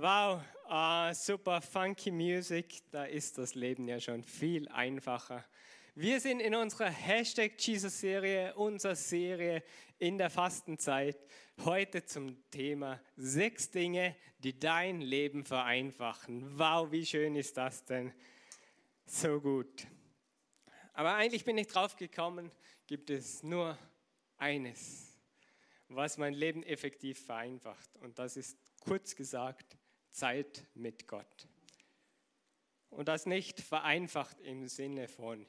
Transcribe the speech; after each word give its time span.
Wow, 0.00 0.40
ah, 0.68 1.12
super 1.12 1.60
funky 1.60 2.12
Music. 2.12 2.82
Da 2.92 3.06
ist 3.06 3.36
das 3.36 3.56
Leben 3.56 3.88
ja 3.88 3.98
schon 3.98 4.22
viel 4.22 4.68
einfacher. 4.68 5.44
Wir 5.96 6.20
sind 6.20 6.38
in 6.38 6.54
unserer 6.54 6.88
Hashtag 6.88 7.54
Jesus 7.58 7.98
Serie, 7.98 8.54
unserer 8.54 8.94
Serie 8.94 9.64
in 9.98 10.16
der 10.16 10.30
Fastenzeit. 10.30 11.18
Heute 11.64 12.04
zum 12.04 12.48
Thema 12.48 13.00
sechs 13.16 13.72
Dinge, 13.72 14.14
die 14.38 14.56
dein 14.56 15.00
Leben 15.00 15.42
vereinfachen. 15.42 16.56
Wow, 16.56 16.92
wie 16.92 17.04
schön 17.04 17.34
ist 17.34 17.56
das 17.56 17.84
denn? 17.84 18.12
So 19.04 19.40
gut. 19.40 19.88
Aber 20.92 21.16
eigentlich 21.16 21.44
bin 21.44 21.58
ich 21.58 21.66
drauf 21.66 21.96
gekommen, 21.96 22.52
gibt 22.86 23.10
es 23.10 23.42
nur 23.42 23.76
eines, 24.36 25.12
was 25.88 26.18
mein 26.18 26.34
Leben 26.34 26.62
effektiv 26.62 27.18
vereinfacht. 27.18 27.96
Und 27.96 28.20
das 28.20 28.36
ist 28.36 28.56
kurz 28.78 29.16
gesagt 29.16 29.76
Zeit 30.10 30.66
mit 30.74 31.06
Gott. 31.06 31.48
Und 32.90 33.08
das 33.08 33.26
nicht 33.26 33.60
vereinfacht 33.60 34.40
im 34.40 34.68
Sinne 34.68 35.08
von 35.08 35.46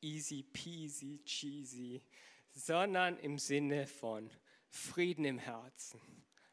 easy 0.00 0.42
peasy 0.42 1.22
cheesy, 1.24 2.02
sondern 2.50 3.18
im 3.18 3.38
Sinne 3.38 3.86
von 3.86 4.30
Frieden 4.68 5.24
im 5.24 5.38
Herzen, 5.38 6.00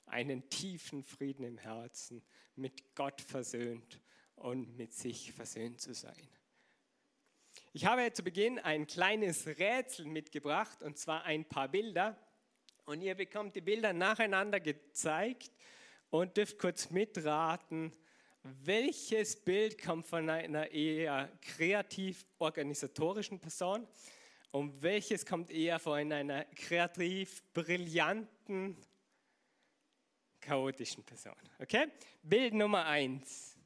einen 0.05 0.49
tiefen 0.49 1.03
Frieden 1.03 1.43
im 1.43 1.57
Herzen, 1.57 2.23
mit 2.55 2.95
Gott 2.95 3.21
versöhnt 3.21 4.01
und 4.35 4.77
mit 4.77 4.93
sich 4.93 5.31
versöhnt 5.31 5.81
zu 5.81 5.93
sein. 5.93 6.29
Ich 7.71 7.85
habe 7.85 8.11
zu 8.13 8.23
Beginn 8.23 8.59
ein 8.59 8.87
kleines 8.87 9.45
Rätsel 9.45 10.05
mitgebracht 10.05 10.81
und 10.81 10.97
zwar 10.97 11.23
ein 11.23 11.45
paar 11.45 11.67
Bilder. 11.67 12.17
Und 12.85 13.01
ihr 13.01 13.13
bekommt 13.13 13.55
die 13.55 13.61
Bilder 13.61 13.93
nacheinander 13.93 14.59
gezeigt 14.59 15.51
und 16.09 16.37
dürft 16.37 16.57
kurz 16.57 16.89
mitraten, 16.89 17.93
welches 18.43 19.35
Bild 19.35 19.77
kommt 19.81 20.05
von 20.05 20.29
einer 20.29 20.71
eher 20.71 21.29
kreativ-organisatorischen 21.41 23.39
Person 23.39 23.85
und 24.51 24.81
welches 24.81 25.25
kommt 25.25 25.51
eher 25.51 25.79
von 25.79 26.09
einer 26.11 26.45
kreativ-brillanten, 26.45 28.77
chaotischen 30.39 31.03
Person. 31.03 31.35
Okay? 31.59 31.87
Bild 32.23 32.53
Nummer 32.53 32.85
eins. 32.85 33.57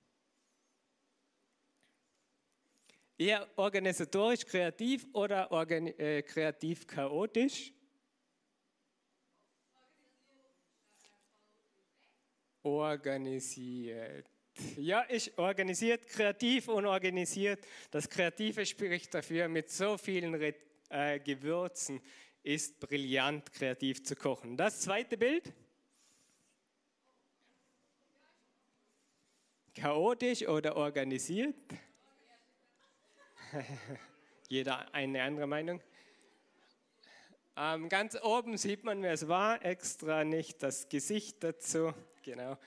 Eher 3.15 3.47
organisatorisch 3.55 4.43
kreativ 4.45 5.05
oder 5.13 5.51
organi 5.51 5.91
äh, 5.91 6.23
kreativ 6.23 6.87
chaotisch? 6.87 7.71
Organisiert. 12.63 14.29
Ja, 14.77 15.01
ist 15.01 15.37
organisiert, 15.37 16.07
kreativ 16.07 16.67
und 16.67 16.85
organisiert. 16.85 17.65
Das 17.91 18.09
Kreative 18.09 18.65
spricht 18.65 19.13
dafür, 19.13 19.47
mit 19.47 19.69
so 19.69 19.97
vielen 19.97 20.33
äh, 20.89 21.19
Gewürzen 21.19 22.01
ist 22.43 22.79
brillant, 22.79 23.51
kreativ 23.51 24.03
zu 24.03 24.15
kochen. 24.15 24.57
Das 24.57 24.81
zweite 24.81 25.17
Bild. 25.17 25.51
Chaotisch 29.73 30.47
oder 30.47 30.75
organisiert? 30.75 31.55
Jeder 34.49 34.93
eine 34.93 35.23
andere 35.23 35.47
Meinung. 35.47 35.81
Ähm, 37.55 37.89
ganz 37.89 38.15
oben 38.21 38.57
sieht 38.57 38.83
man, 38.83 39.01
wer 39.01 39.13
es 39.13 39.27
war, 39.27 39.63
extra 39.63 40.23
nicht 40.23 40.61
das 40.61 40.89
Gesicht 40.89 41.43
dazu. 41.43 41.93
Genau. 42.23 42.57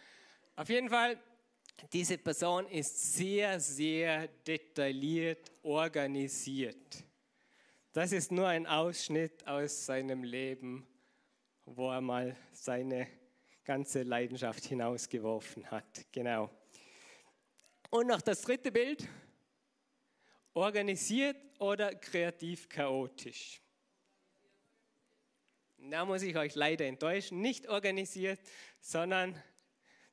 Auf 0.55 0.69
jeden 0.69 0.91
Fall, 0.91 1.19
diese 1.93 2.19
Person 2.19 2.67
ist 2.69 3.15
sehr, 3.15 3.59
sehr 3.59 4.29
detailliert 4.29 5.51
organisiert. 5.63 7.05
Das 7.93 8.13
ist 8.13 8.31
nur 8.31 8.47
ein 8.47 8.67
Ausschnitt 8.67 9.47
aus 9.47 9.87
seinem 9.87 10.23
Leben, 10.23 10.87
wo 11.65 11.91
er 11.91 12.03
mal 12.03 12.37
seine 12.53 13.09
ganze 13.65 14.03
Leidenschaft 14.03 14.67
hinausgeworfen 14.67 15.71
hat. 15.71 16.07
Genau. 16.13 16.51
Und 17.89 18.09
noch 18.09 18.21
das 18.21 18.43
dritte 18.43 18.71
Bild. 18.71 19.09
Organisiert 20.53 21.37
oder 21.59 21.95
kreativ 21.95 22.69
chaotisch? 22.69 23.61
Da 25.91 26.05
muss 26.05 26.23
ich 26.23 26.37
euch 26.37 26.55
leider 26.55 26.85
enttäuschen. 26.85 27.41
Nicht 27.41 27.69
organisiert, 27.69 28.41
sondern 28.81 29.41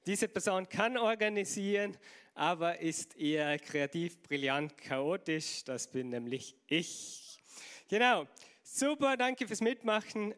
diese 0.05 0.27
Person 0.27 0.69
kann 0.69 0.97
organisieren, 0.97 1.97
aber 2.35 2.79
ist 2.79 3.17
eher 3.17 3.57
kreativ, 3.57 4.21
brillant, 4.21 4.77
chaotisch. 4.77 5.63
Das 5.63 5.89
bin 5.89 6.09
nämlich 6.09 6.55
ich. 6.67 7.39
Genau. 7.87 8.27
Super, 8.61 9.17
danke 9.17 9.47
fürs 9.47 9.61
Mitmachen. 9.61 10.35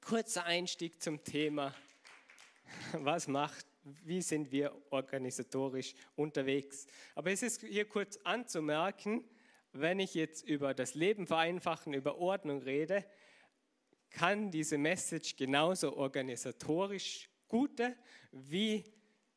Kurzer 0.00 0.44
Einstieg 0.44 1.02
zum 1.02 1.24
Thema. 1.24 1.74
Was 2.92 3.26
macht 3.26 3.66
wie 3.82 4.20
sind 4.20 4.52
wir 4.52 4.74
organisatorisch 4.90 5.94
unterwegs. 6.16 6.86
Aber 7.14 7.30
es 7.30 7.42
ist 7.42 7.62
hier 7.62 7.86
kurz 7.86 8.18
anzumerken, 8.24 9.24
wenn 9.72 10.00
ich 10.00 10.14
jetzt 10.14 10.44
über 10.44 10.74
das 10.74 10.94
Leben 10.94 11.26
vereinfachen, 11.26 11.94
über 11.94 12.18
Ordnung 12.18 12.62
rede, 12.62 13.04
kann 14.10 14.50
diese 14.50 14.78
Message 14.78 15.36
genauso 15.36 15.96
organisatorisch 15.96 17.28
gute 17.48 17.96
wie 18.32 18.84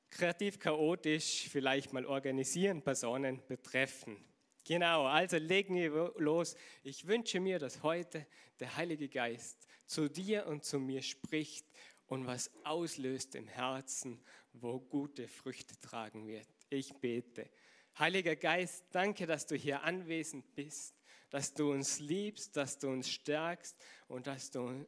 kreativ 0.10 0.60
chaotisch 0.60 1.48
vielleicht 1.50 1.94
mal 1.94 2.06
organisieren 2.06 2.82
Personen 2.82 3.42
betreffen. 3.48 4.24
Genau, 4.66 5.06
also 5.06 5.38
legen 5.38 5.76
wir 5.76 6.14
los. 6.18 6.56
Ich 6.84 7.06
wünsche 7.08 7.40
mir, 7.40 7.60
dass 7.60 7.84
heute 7.84 8.26
der 8.60 8.78
Heilige 8.78 9.10
Geist 9.10 9.68
zu 9.86 10.10
dir 10.10 10.48
und 10.48 10.64
zu 10.64 10.80
mir 10.80 11.02
spricht 11.02 11.66
und 12.06 12.28
was 12.28 12.50
auslöst 12.64 13.36
im 13.36 13.48
Herzen, 13.48 14.24
wo 14.54 14.80
gute 14.80 15.28
Früchte 15.28 15.78
tragen 15.80 16.28
wird. 16.28 16.48
Ich 16.70 16.94
bete. 16.94 17.50
Heiliger 17.98 18.36
Geist, 18.36 18.86
danke, 18.92 19.26
dass 19.26 19.46
du 19.46 19.56
hier 19.56 19.84
anwesend 19.84 20.56
bist, 20.56 20.96
dass 21.34 21.52
du 21.52 21.72
uns 21.72 22.00
liebst, 22.00 22.56
dass 22.56 22.78
du 22.78 22.90
uns 22.90 23.10
stärkst 23.10 23.76
und 24.08 24.28
dass 24.28 24.52
du 24.52 24.86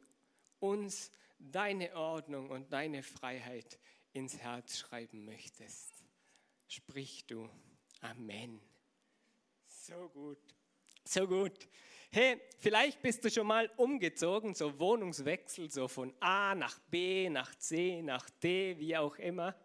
uns 0.60 1.10
deine 1.40 1.92
Ordnung 1.96 2.50
und 2.50 2.72
deine 2.72 3.02
Freiheit 3.02 3.80
ins 4.12 4.38
Herz 4.38 4.78
schreiben 4.78 5.24
möchtest. 5.24 5.92
Sprich 6.68 7.26
du. 7.26 7.50
Amen. 8.00 8.60
So 9.66 10.08
gut. 10.10 10.38
So 11.04 11.26
gut. 11.26 11.68
Hey, 12.12 12.40
vielleicht 12.60 13.02
bist 13.02 13.24
du 13.24 13.30
schon 13.30 13.48
mal 13.48 13.68
umgezogen, 13.76 14.54
so 14.54 14.78
Wohnungswechsel, 14.78 15.68
so 15.72 15.88
von 15.88 16.14
A 16.20 16.54
nach 16.54 16.78
B, 16.78 17.28
nach 17.28 17.56
C, 17.56 18.02
nach 18.02 18.30
D, 18.30 18.78
wie 18.78 18.96
auch 18.96 19.16
immer. 19.16 19.56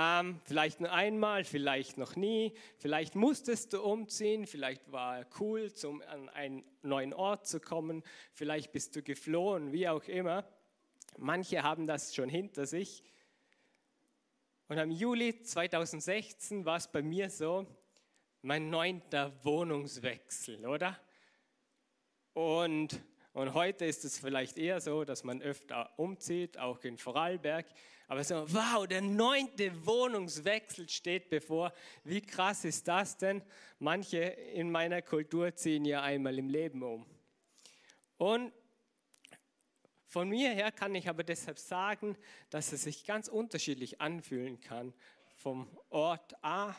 Ähm, 0.00 0.40
vielleicht 0.44 0.78
nur 0.78 0.92
einmal, 0.92 1.42
vielleicht 1.42 1.98
noch 1.98 2.14
nie. 2.14 2.52
Vielleicht 2.76 3.16
musstest 3.16 3.72
du 3.72 3.82
umziehen, 3.82 4.46
vielleicht 4.46 4.92
war 4.92 5.26
cool, 5.40 5.72
zum, 5.72 6.02
an 6.02 6.28
einen 6.28 6.62
neuen 6.82 7.12
Ort 7.12 7.48
zu 7.48 7.58
kommen. 7.58 8.04
Vielleicht 8.32 8.70
bist 8.70 8.94
du 8.94 9.02
geflohen, 9.02 9.72
wie 9.72 9.88
auch 9.88 10.04
immer. 10.04 10.44
Manche 11.16 11.64
haben 11.64 11.88
das 11.88 12.14
schon 12.14 12.28
hinter 12.28 12.64
sich. 12.64 13.02
Und 14.68 14.78
am 14.78 14.92
Juli 14.92 15.42
2016 15.42 16.64
war 16.64 16.76
es 16.76 16.86
bei 16.86 17.02
mir 17.02 17.28
so, 17.28 17.66
mein 18.42 18.70
neunter 18.70 19.32
Wohnungswechsel, 19.44 20.64
oder? 20.64 20.96
Und 22.34 23.00
Und 23.32 23.54
heute 23.54 23.84
ist 23.84 24.04
es 24.04 24.18
vielleicht 24.18 24.58
eher 24.58 24.80
so, 24.80 25.04
dass 25.04 25.22
man 25.22 25.42
öfter 25.42 25.92
umzieht, 25.96 26.58
auch 26.58 26.82
in 26.84 26.98
Vorarlberg. 26.98 27.66
Aber 28.08 28.24
so, 28.24 28.44
wow, 28.52 28.86
der 28.86 29.02
neunte 29.02 29.86
Wohnungswechsel 29.86 30.88
steht 30.88 31.28
bevor. 31.28 31.72
Wie 32.04 32.22
krass 32.22 32.64
ist 32.64 32.88
das 32.88 33.18
denn? 33.18 33.42
Manche 33.78 34.18
in 34.18 34.70
meiner 34.70 35.02
Kultur 35.02 35.54
ziehen 35.54 35.84
ja 35.84 36.02
einmal 36.02 36.38
im 36.38 36.48
Leben 36.48 36.82
um. 36.82 37.06
Und 38.16 38.52
von 40.06 40.30
mir 40.30 40.50
her 40.50 40.72
kann 40.72 40.94
ich 40.94 41.08
aber 41.08 41.22
deshalb 41.22 41.58
sagen, 41.58 42.16
dass 42.48 42.72
es 42.72 42.84
sich 42.84 43.04
ganz 43.04 43.28
unterschiedlich 43.28 44.00
anfühlen 44.00 44.58
kann, 44.58 44.94
vom 45.36 45.68
Ort 45.90 46.34
A 46.42 46.74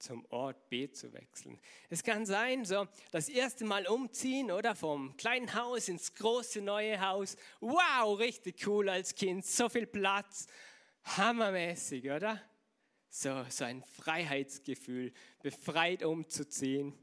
zum 0.00 0.24
Ort 0.30 0.68
B 0.68 0.90
zu 0.90 1.12
wechseln. 1.12 1.60
Es 1.88 2.02
kann 2.02 2.26
sein, 2.26 2.64
so 2.64 2.86
das 3.10 3.28
erste 3.28 3.64
Mal 3.64 3.86
umziehen 3.86 4.50
oder 4.50 4.74
vom 4.74 5.16
kleinen 5.16 5.54
Haus 5.54 5.88
ins 5.88 6.14
große 6.14 6.60
neue 6.60 7.00
Haus. 7.00 7.36
Wow, 7.60 8.18
richtig 8.18 8.66
cool 8.66 8.88
als 8.88 9.14
Kind, 9.14 9.44
so 9.44 9.68
viel 9.68 9.86
Platz, 9.86 10.46
hammermäßig, 11.04 12.10
oder? 12.10 12.40
So, 13.08 13.44
so 13.48 13.64
ein 13.64 13.82
Freiheitsgefühl, 13.82 15.12
befreit 15.42 16.04
umzuziehen. 16.04 16.94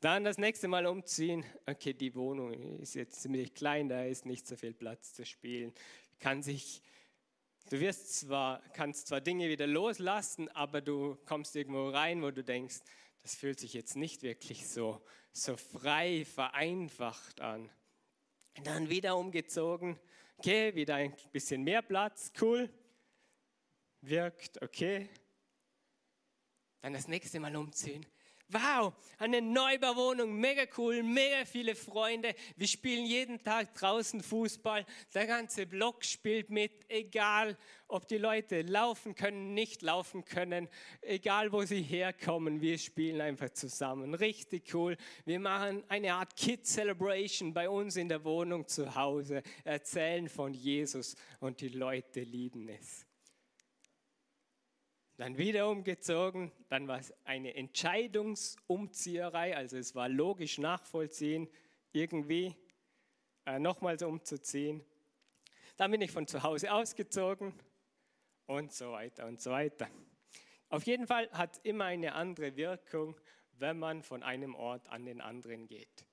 Dann 0.00 0.24
das 0.24 0.36
nächste 0.36 0.68
Mal 0.68 0.86
umziehen. 0.86 1.44
Okay, 1.64 1.94
die 1.94 2.14
Wohnung 2.14 2.52
ist 2.80 2.94
jetzt 2.94 3.22
ziemlich 3.22 3.54
klein, 3.54 3.88
da 3.88 4.04
ist 4.04 4.26
nicht 4.26 4.46
so 4.46 4.56
viel 4.56 4.74
Platz 4.74 5.14
zu 5.14 5.24
spielen. 5.24 5.72
Kann 6.18 6.42
sich 6.42 6.82
Du 7.70 7.80
wirst 7.80 8.20
zwar, 8.20 8.62
kannst 8.72 9.08
zwar 9.08 9.22
Dinge 9.22 9.48
wieder 9.48 9.66
loslassen, 9.66 10.48
aber 10.50 10.82
du 10.82 11.16
kommst 11.24 11.56
irgendwo 11.56 11.88
rein, 11.88 12.22
wo 12.22 12.30
du 12.30 12.44
denkst, 12.44 12.80
das 13.22 13.34
fühlt 13.34 13.58
sich 13.58 13.72
jetzt 13.72 13.96
nicht 13.96 14.22
wirklich 14.22 14.68
so, 14.68 15.02
so 15.32 15.56
frei, 15.56 16.26
vereinfacht 16.26 17.40
an. 17.40 17.70
Und 18.56 18.66
dann 18.66 18.90
wieder 18.90 19.16
umgezogen, 19.16 19.98
okay, 20.36 20.74
wieder 20.74 20.96
ein 20.96 21.16
bisschen 21.32 21.62
mehr 21.62 21.80
Platz, 21.80 22.32
cool, 22.40 22.68
wirkt, 24.02 24.60
okay. 24.62 25.08
Dann 26.82 26.92
das 26.92 27.08
nächste 27.08 27.40
Mal 27.40 27.56
umziehen, 27.56 28.04
Wow, 28.54 28.92
eine 29.18 29.42
Neubauwohnung, 29.42 30.32
mega 30.32 30.62
cool, 30.78 31.02
mega 31.02 31.44
viele 31.44 31.74
Freunde. 31.74 32.36
Wir 32.54 32.68
spielen 32.68 33.04
jeden 33.04 33.42
Tag 33.42 33.74
draußen 33.74 34.22
Fußball. 34.22 34.86
Der 35.12 35.26
ganze 35.26 35.66
Block 35.66 36.04
spielt 36.04 36.50
mit, 36.50 36.70
egal 36.88 37.58
ob 37.88 38.06
die 38.06 38.16
Leute 38.16 38.62
laufen 38.62 39.16
können, 39.16 39.54
nicht 39.54 39.82
laufen 39.82 40.24
können, 40.24 40.68
egal 41.00 41.50
wo 41.50 41.64
sie 41.64 41.82
herkommen. 41.82 42.60
Wir 42.60 42.78
spielen 42.78 43.20
einfach 43.20 43.50
zusammen. 43.50 44.14
Richtig 44.14 44.72
cool. 44.72 44.96
Wir 45.24 45.40
machen 45.40 45.82
eine 45.88 46.14
Art 46.14 46.36
Kid 46.36 46.64
Celebration 46.64 47.52
bei 47.52 47.68
uns 47.68 47.96
in 47.96 48.08
der 48.08 48.22
Wohnung 48.22 48.68
zu 48.68 48.94
Hause, 48.94 49.42
erzählen 49.64 50.28
von 50.28 50.54
Jesus 50.54 51.16
und 51.40 51.60
die 51.60 51.70
Leute 51.70 52.20
lieben 52.20 52.68
es 52.68 53.04
dann 55.16 55.38
wieder 55.38 55.68
umgezogen, 55.68 56.50
dann 56.68 56.88
war 56.88 56.98
es 56.98 57.14
eine 57.24 57.54
Entscheidungsumzieherei, 57.54 59.56
also 59.56 59.76
es 59.76 59.94
war 59.94 60.08
logisch 60.08 60.58
nachvollziehen, 60.58 61.48
irgendwie 61.92 62.56
äh, 63.46 63.58
nochmals 63.58 64.02
umzuziehen. 64.02 64.84
Dann 65.76 65.90
bin 65.90 66.00
ich 66.00 66.10
von 66.10 66.26
zu 66.26 66.42
Hause 66.42 66.72
ausgezogen 66.72 67.54
und 68.46 68.72
so 68.72 68.92
weiter 68.92 69.26
und 69.26 69.40
so 69.40 69.50
weiter. 69.50 69.88
Auf 70.68 70.84
jeden 70.84 71.06
Fall 71.06 71.30
hat 71.30 71.54
es 71.54 71.58
immer 71.60 71.84
eine 71.84 72.14
andere 72.14 72.56
Wirkung, 72.56 73.20
wenn 73.52 73.78
man 73.78 74.02
von 74.02 74.22
einem 74.22 74.54
Ort 74.54 74.88
an 74.88 75.04
den 75.04 75.20
anderen 75.20 75.66
geht. 75.66 76.06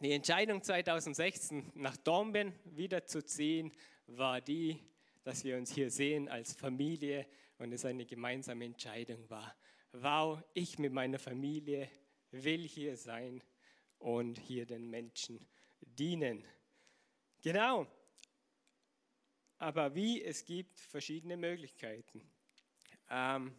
Die 0.00 0.12
Entscheidung 0.12 0.62
2016 0.62 1.72
nach 1.74 1.96
Dornbirn 1.96 2.52
wiederzuziehen 2.64 3.72
war 4.06 4.40
die, 4.40 4.80
dass 5.24 5.42
wir 5.42 5.56
uns 5.56 5.72
hier 5.72 5.90
sehen 5.90 6.28
als 6.28 6.52
Familie 6.54 7.26
und 7.58 7.72
es 7.72 7.84
eine 7.84 8.04
gemeinsame 8.04 8.66
Entscheidung 8.66 9.28
war. 9.28 9.56
Wow, 9.92 10.42
ich 10.52 10.78
mit 10.78 10.92
meiner 10.92 11.18
Familie 11.18 11.90
will 12.30 12.68
hier 12.68 12.96
sein 12.96 13.42
und 13.98 14.38
hier 14.38 14.66
den 14.66 14.90
Menschen 14.90 15.44
dienen. 15.80 16.44
Genau. 17.42 17.86
Aber 19.58 19.94
wie? 19.94 20.22
Es 20.22 20.44
gibt 20.44 20.78
verschiedene 20.78 21.36
Möglichkeiten. 21.36 22.20
Ähm, 23.08 23.54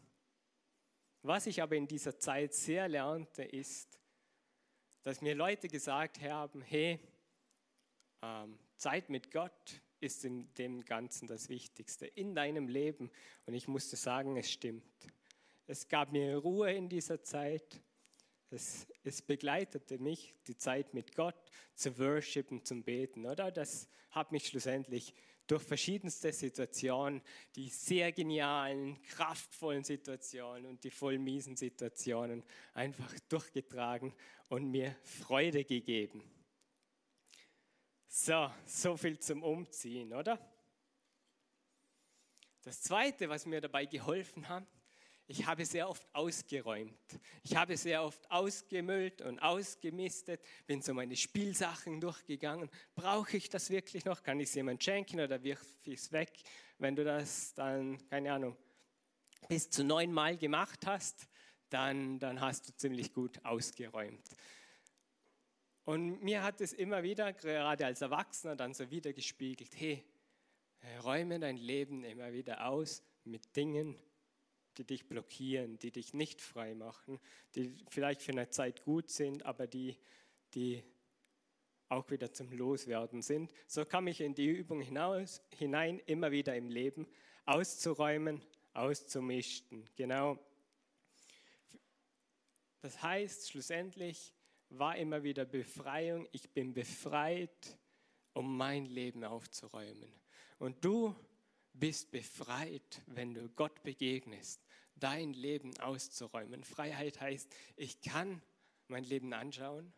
was 1.21 1.47
ich 1.47 1.61
aber 1.61 1.75
in 1.75 1.87
dieser 1.87 2.19
Zeit 2.19 2.53
sehr 2.53 2.87
lernte, 2.87 3.43
ist, 3.43 3.99
dass 5.01 5.21
mir 5.21 5.33
Leute 5.33 5.67
gesagt 5.67 6.21
haben, 6.21 6.61
hey, 6.61 6.99
ähm, 8.21 8.59
Zeit 8.75 9.09
mit 9.09 9.31
Gott 9.31 9.81
ist 10.05 10.23
in 10.23 10.53
dem 10.55 10.85
Ganzen 10.85 11.27
das 11.27 11.49
Wichtigste, 11.49 12.05
in 12.05 12.35
deinem 12.35 12.67
Leben. 12.67 13.11
Und 13.45 13.53
ich 13.53 13.67
musste 13.67 13.95
sagen, 13.95 14.37
es 14.37 14.49
stimmt. 14.49 14.83
Es 15.67 15.87
gab 15.87 16.11
mir 16.11 16.37
Ruhe 16.37 16.71
in 16.71 16.87
dieser 16.87 17.23
Zeit. 17.23 17.81
Es, 18.51 18.87
es 19.03 19.21
begleitete 19.21 19.97
mich, 19.97 20.35
die 20.47 20.55
Zeit 20.55 20.93
mit 20.93 21.15
Gott 21.15 21.35
zu 21.73 21.97
worshipen, 21.97 22.63
zum 22.63 22.83
Beten, 22.83 23.25
oder? 23.25 23.51
Das 23.51 23.89
hat 24.11 24.31
mich 24.31 24.47
schlussendlich 24.47 25.13
durch 25.47 25.63
verschiedenste 25.63 26.31
Situationen, 26.31 27.21
die 27.55 27.69
sehr 27.69 28.11
genialen, 28.11 29.01
kraftvollen 29.03 29.83
Situationen 29.83 30.65
und 30.65 30.83
die 30.83 30.91
voll 30.91 31.19
miesen 31.19 31.55
Situationen 31.55 32.43
einfach 32.73 33.13
durchgetragen 33.29 34.13
und 34.47 34.69
mir 34.69 34.95
Freude 35.03 35.63
gegeben. 35.63 36.23
So, 38.17 38.49
so 38.65 38.95
viel 38.95 39.19
zum 39.19 39.43
Umziehen, 39.43 40.13
oder? 40.13 40.39
Das 42.63 42.81
Zweite, 42.81 43.27
was 43.27 43.45
mir 43.45 43.59
dabei 43.59 43.87
geholfen 43.87 44.47
hat, 44.47 44.65
ich 45.27 45.45
habe 45.45 45.65
sehr 45.65 45.89
oft 45.89 46.07
ausgeräumt. 46.15 46.97
Ich 47.43 47.57
habe 47.57 47.75
sehr 47.75 48.03
oft 48.03 48.31
ausgemüllt 48.31 49.21
und 49.21 49.39
ausgemistet, 49.39 50.41
bin 50.65 50.81
so 50.81 50.93
meine 50.93 51.17
Spielsachen 51.17 51.99
durchgegangen. 51.99 52.69
Brauche 52.95 53.35
ich 53.35 53.49
das 53.49 53.69
wirklich 53.69 54.05
noch? 54.05 54.23
Kann 54.23 54.39
ich 54.39 54.47
es 54.47 54.55
jemand 54.55 54.81
schenken 54.81 55.19
oder 55.19 55.43
wirf 55.43 55.61
ich 55.83 55.99
es 55.99 56.11
weg? 56.13 56.31
Wenn 56.77 56.95
du 56.95 57.03
das 57.03 57.53
dann, 57.53 57.97
keine 58.07 58.31
Ahnung, 58.31 58.55
bis 59.49 59.69
zu 59.69 59.83
neunmal 59.83 60.37
gemacht 60.37 60.87
hast, 60.87 61.27
dann, 61.69 62.17
dann 62.19 62.39
hast 62.39 62.69
du 62.69 62.77
ziemlich 62.77 63.11
gut 63.11 63.43
ausgeräumt. 63.43 64.25
Und 65.85 66.23
mir 66.23 66.41
hat 66.41 66.61
es 66.61 66.73
immer 66.73 67.03
wieder, 67.03 67.31
gerade 67.31 67.85
als 67.85 68.01
Erwachsener, 68.01 68.55
dann 68.55 68.73
so 68.73 68.89
wieder 68.89 69.13
gespiegelt, 69.13 69.71
hey, 69.75 70.03
räume 71.03 71.39
dein 71.39 71.57
Leben 71.57 72.03
immer 72.03 72.33
wieder 72.33 72.67
aus 72.67 73.03
mit 73.23 73.55
Dingen, 73.55 73.95
die 74.77 74.83
dich 74.83 75.07
blockieren, 75.07 75.77
die 75.79 75.91
dich 75.91 76.13
nicht 76.13 76.41
frei 76.41 76.73
machen, 76.73 77.19
die 77.55 77.73
vielleicht 77.89 78.21
für 78.21 78.31
eine 78.31 78.49
Zeit 78.49 78.83
gut 78.83 79.09
sind, 79.09 79.45
aber 79.45 79.67
die, 79.67 79.97
die 80.53 80.83
auch 81.87 82.09
wieder 82.09 82.33
zum 82.33 82.51
Loswerden 82.51 83.21
sind. 83.21 83.51
So 83.67 83.85
kam 83.85 84.07
ich 84.07 84.21
in 84.21 84.33
die 84.33 84.47
Übung 84.47 84.81
hinaus, 84.81 85.41
hinein, 85.51 85.99
immer 86.07 86.31
wieder 86.31 86.55
im 86.55 86.69
Leben 86.69 87.07
auszuräumen, 87.45 88.41
auszumischen. 88.73 89.87
Genau. 89.95 90.39
Das 92.81 93.01
heißt 93.01 93.49
schlussendlich, 93.51 94.34
war 94.79 94.95
immer 94.97 95.23
wieder 95.23 95.45
Befreiung. 95.45 96.27
Ich 96.31 96.49
bin 96.49 96.73
befreit, 96.73 97.77
um 98.33 98.57
mein 98.57 98.85
Leben 98.85 99.23
aufzuräumen. 99.23 100.11
Und 100.59 100.83
du 100.83 101.15
bist 101.73 102.11
befreit, 102.11 103.01
wenn 103.07 103.33
du 103.33 103.49
Gott 103.49 103.83
begegnest, 103.83 104.61
dein 104.95 105.33
Leben 105.33 105.77
auszuräumen. 105.79 106.63
Freiheit 106.63 107.19
heißt, 107.19 107.53
ich 107.75 108.01
kann 108.01 108.41
mein 108.87 109.03
Leben 109.03 109.33
anschauen 109.33 109.91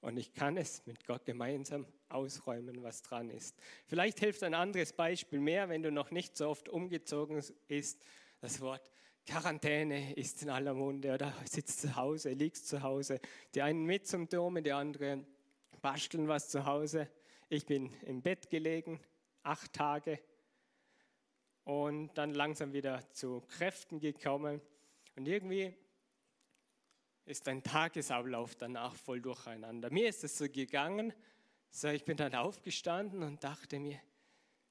und 0.00 0.18
ich 0.18 0.34
kann 0.34 0.56
es 0.56 0.84
mit 0.86 1.06
Gott 1.06 1.24
gemeinsam 1.24 1.86
ausräumen, 2.08 2.82
was 2.82 3.02
dran 3.02 3.30
ist. 3.30 3.56
Vielleicht 3.86 4.20
hilft 4.20 4.42
ein 4.42 4.54
anderes 4.54 4.92
Beispiel 4.92 5.40
mehr, 5.40 5.68
wenn 5.68 5.82
du 5.82 5.90
noch 5.90 6.10
nicht 6.10 6.36
so 6.36 6.48
oft 6.48 6.68
umgezogen 6.68 7.42
bist, 7.68 8.02
das 8.40 8.60
Wort 8.60 8.90
Quarantäne 9.26 10.14
ist 10.14 10.42
in 10.42 10.50
aller 10.50 10.74
Munde 10.74 11.14
oder 11.14 11.32
sitzt 11.44 11.80
zu 11.80 11.96
Hause, 11.96 12.32
liegst 12.32 12.68
zu 12.68 12.82
Hause. 12.82 13.20
Die 13.54 13.62
einen 13.62 13.84
mit 13.84 14.06
zum 14.06 14.28
Dom, 14.28 14.62
die 14.62 14.72
anderen 14.72 15.26
basteln 15.80 16.28
was 16.28 16.48
zu 16.48 16.66
Hause. 16.66 17.08
Ich 17.48 17.66
bin 17.66 17.92
im 18.02 18.22
Bett 18.22 18.50
gelegen, 18.50 19.00
acht 19.42 19.72
Tage 19.72 20.20
und 21.64 22.12
dann 22.14 22.34
langsam 22.34 22.72
wieder 22.72 23.10
zu 23.12 23.42
Kräften 23.48 23.98
gekommen. 23.98 24.60
Und 25.16 25.26
irgendwie 25.26 25.74
ist 27.24 27.48
ein 27.48 27.62
Tagesablauf 27.62 28.54
danach 28.54 28.94
voll 28.94 29.20
durcheinander. 29.20 29.90
Mir 29.90 30.08
ist 30.08 30.24
es 30.24 30.36
so 30.36 30.48
gegangen, 30.48 31.14
so 31.70 31.88
ich 31.88 32.04
bin 32.04 32.16
dann 32.16 32.34
aufgestanden 32.34 33.22
und 33.22 33.42
dachte 33.42 33.78
mir, 33.78 34.00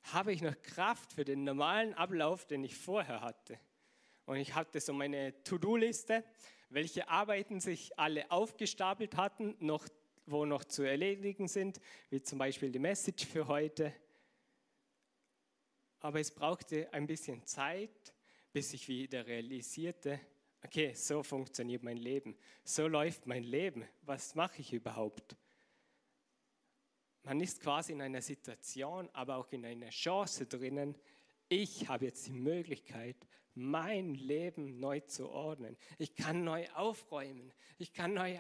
habe 0.04 0.34
ich 0.34 0.42
noch 0.42 0.62
Kraft 0.62 1.14
für 1.14 1.26
den 1.26 1.44
normalen 1.44 1.94
Ablauf, 1.96 2.46
den 2.46 2.64
ich 2.64 2.76
vorher 2.76 3.22
hatte? 3.22 3.60
Und 4.26 4.38
ich 4.38 4.56
hatte 4.56 4.80
so 4.80 4.94
meine 4.94 5.44
To-Do-Liste, 5.44 6.24
welche 6.70 7.08
Arbeiten 7.08 7.60
sich 7.60 7.98
alle 8.00 8.30
aufgestapelt 8.32 9.18
hatten, 9.18 9.56
noch 9.60 9.88
wo 10.26 10.46
noch 10.46 10.64
zu 10.64 10.84
erledigen 10.84 11.48
sind, 11.48 11.80
wie 12.10 12.22
zum 12.22 12.40
Beispiel 12.40 12.72
die 12.72 12.80
Message 12.80 13.26
für 13.26 13.48
heute. 13.48 13.94
Aber 16.00 16.20
es 16.20 16.32
brauchte 16.32 16.92
ein 16.94 17.08
bisschen 17.08 17.46
Zeit, 17.46 18.14
bis 18.52 18.74
ich 18.74 18.88
wieder 18.88 19.26
realisierte, 19.26 20.20
okay, 20.64 20.94
so 20.94 21.24
funktioniert 21.24 21.84
mein 21.84 21.98
Leben, 21.98 22.38
so 22.64 22.88
läuft 22.88 23.26
mein 23.26 23.44
Leben, 23.44 23.88
was 24.02 24.36
mache 24.36 24.62
ich 24.62 24.72
überhaupt? 24.74 25.36
Man 27.24 27.40
ist 27.40 27.62
quasi 27.62 27.94
in 27.94 28.02
einer 28.02 28.22
Situation, 28.22 29.10
aber 29.14 29.38
auch 29.38 29.52
in 29.52 29.66
einer 29.66 29.90
Chance 29.90 30.46
drinnen, 30.46 30.96
ich 31.50 31.88
habe 31.88 32.06
jetzt 32.06 32.28
die 32.28 32.34
Möglichkeit, 32.34 33.16
mein 33.56 34.16
Leben 34.16 34.80
neu 34.80 35.00
zu 35.02 35.30
ordnen. 35.30 35.78
Ich 35.98 36.16
kann 36.16 36.44
neu 36.44 36.68
aufräumen. 36.72 37.54
Ich 37.78 37.94
kann 37.94 38.14
neu 38.14 38.38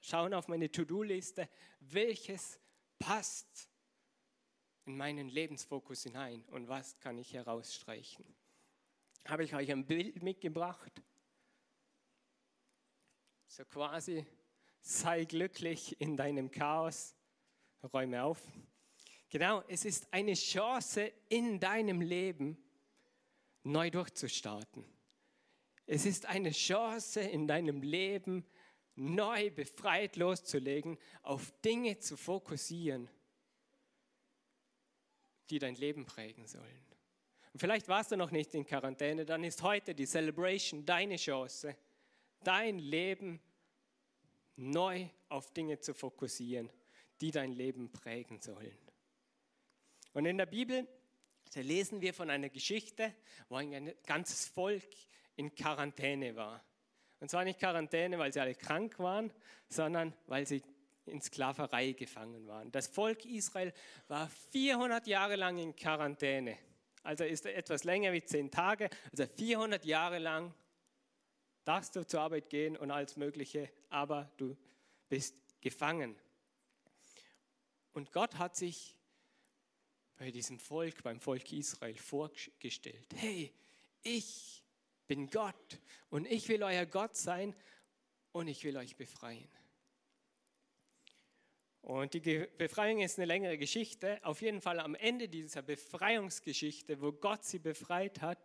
schauen 0.00 0.34
auf 0.34 0.48
meine 0.48 0.70
To-Do-Liste, 0.70 1.48
welches 1.80 2.60
passt 2.98 3.68
in 4.86 4.96
meinen 4.96 5.28
Lebensfokus 5.28 6.02
hinein 6.02 6.44
und 6.48 6.68
was 6.68 6.98
kann 6.98 7.18
ich 7.18 7.32
herausstreichen. 7.32 8.24
Habe 9.26 9.44
ich 9.44 9.54
euch 9.54 9.70
ein 9.70 9.86
Bild 9.86 10.22
mitgebracht? 10.22 11.02
So 13.46 13.64
quasi, 13.64 14.24
sei 14.80 15.24
glücklich 15.24 16.00
in 16.00 16.16
deinem 16.16 16.50
Chaos, 16.50 17.14
räume 17.92 18.22
auf. 18.22 18.40
Genau, 19.28 19.62
es 19.68 19.84
ist 19.84 20.12
eine 20.12 20.34
Chance 20.34 21.12
in 21.28 21.60
deinem 21.60 22.00
Leben, 22.00 22.56
neu 23.62 23.90
durchzustarten. 23.90 24.84
Es 25.86 26.06
ist 26.06 26.26
eine 26.26 26.52
Chance 26.52 27.20
in 27.20 27.46
deinem 27.46 27.82
Leben, 27.82 28.46
neu 28.94 29.50
befreit 29.50 30.16
loszulegen, 30.16 30.98
auf 31.22 31.52
Dinge 31.62 31.98
zu 31.98 32.16
fokussieren, 32.16 33.08
die 35.48 35.58
dein 35.58 35.74
Leben 35.74 36.04
prägen 36.04 36.46
sollen. 36.46 36.86
Und 37.52 37.58
vielleicht 37.58 37.88
warst 37.88 38.12
du 38.12 38.16
noch 38.16 38.30
nicht 38.30 38.54
in 38.54 38.64
Quarantäne, 38.64 39.24
dann 39.24 39.42
ist 39.42 39.62
heute 39.62 39.94
die 39.94 40.06
Celebration 40.06 40.86
deine 40.86 41.16
Chance, 41.16 41.76
dein 42.44 42.78
Leben 42.78 43.40
neu 44.56 45.08
auf 45.28 45.52
Dinge 45.52 45.80
zu 45.80 45.94
fokussieren, 45.94 46.70
die 47.20 47.30
dein 47.30 47.52
Leben 47.52 47.90
prägen 47.90 48.40
sollen. 48.40 48.78
Und 50.12 50.26
in 50.26 50.38
der 50.38 50.46
Bibel 50.46 50.86
da 51.52 51.60
lesen 51.60 52.00
wir 52.00 52.14
von 52.14 52.30
einer 52.30 52.48
Geschichte, 52.48 53.14
wo 53.48 53.56
ein 53.56 53.92
ganzes 54.06 54.46
Volk 54.46 54.88
in 55.36 55.54
Quarantäne 55.54 56.36
war. 56.36 56.64
Und 57.18 57.30
zwar 57.30 57.44
nicht 57.44 57.58
Quarantäne, 57.58 58.18
weil 58.18 58.32
sie 58.32 58.40
alle 58.40 58.54
krank 58.54 58.98
waren, 58.98 59.32
sondern 59.68 60.14
weil 60.26 60.46
sie 60.46 60.62
in 61.06 61.20
Sklaverei 61.20 61.92
gefangen 61.92 62.46
waren. 62.46 62.70
Das 62.72 62.86
Volk 62.86 63.24
Israel 63.24 63.72
war 64.08 64.28
400 64.50 65.06
Jahre 65.06 65.36
lang 65.36 65.58
in 65.58 65.74
Quarantäne. 65.74 66.56
Also 67.02 67.24
ist 67.24 67.46
etwas 67.46 67.84
länger 67.84 68.12
wie 68.12 68.22
zehn 68.22 68.50
Tage. 68.50 68.88
Also 69.10 69.26
400 69.26 69.84
Jahre 69.84 70.18
lang 70.18 70.54
darfst 71.64 71.96
du 71.96 72.06
zur 72.06 72.20
Arbeit 72.20 72.48
gehen 72.50 72.76
und 72.76 72.90
alles 72.90 73.16
Mögliche, 73.16 73.70
aber 73.88 74.30
du 74.36 74.56
bist 75.08 75.34
gefangen. 75.60 76.16
Und 77.92 78.12
Gott 78.12 78.38
hat 78.38 78.56
sich 78.56 78.96
bei 80.20 80.30
diesem 80.30 80.58
Volk, 80.58 81.02
beim 81.02 81.18
Volk 81.18 81.50
Israel 81.50 81.96
vorgestellt. 81.96 83.06
Hey, 83.16 83.50
ich 84.02 84.62
bin 85.06 85.30
Gott 85.30 85.80
und 86.10 86.26
ich 86.26 86.46
will 86.50 86.62
euer 86.62 86.84
Gott 86.84 87.16
sein 87.16 87.56
und 88.32 88.46
ich 88.46 88.62
will 88.62 88.76
euch 88.76 88.96
befreien. 88.96 89.48
Und 91.80 92.12
die 92.12 92.20
Befreiung 92.58 93.00
ist 93.00 93.18
eine 93.18 93.24
längere 93.24 93.56
Geschichte. 93.56 94.22
Auf 94.22 94.42
jeden 94.42 94.60
Fall 94.60 94.80
am 94.80 94.94
Ende 94.94 95.26
dieser 95.26 95.62
Befreiungsgeschichte, 95.62 97.00
wo 97.00 97.12
Gott 97.12 97.42
sie 97.46 97.58
befreit 97.58 98.20
hat, 98.20 98.38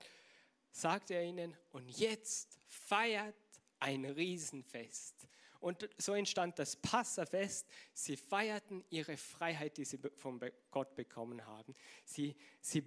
sagt 0.72 1.12
er 1.12 1.24
ihnen, 1.26 1.58
und 1.74 1.90
jetzt 1.90 2.58
feiert 2.68 3.36
ein 3.80 4.06
Riesenfest. 4.06 5.28
Und 5.66 5.90
so 5.98 6.14
entstand 6.14 6.60
das 6.60 6.76
Passafest. 6.76 7.68
Sie 7.92 8.18
feierten 8.18 8.86
ihre 8.92 9.18
Freiheit, 9.18 9.78
die 9.78 9.86
sie 9.86 9.98
von 10.14 10.40
Gott 10.70 10.96
bekommen 10.96 11.44
haben. 11.44 11.74
Sie, 12.04 12.36
sie, 12.62 12.84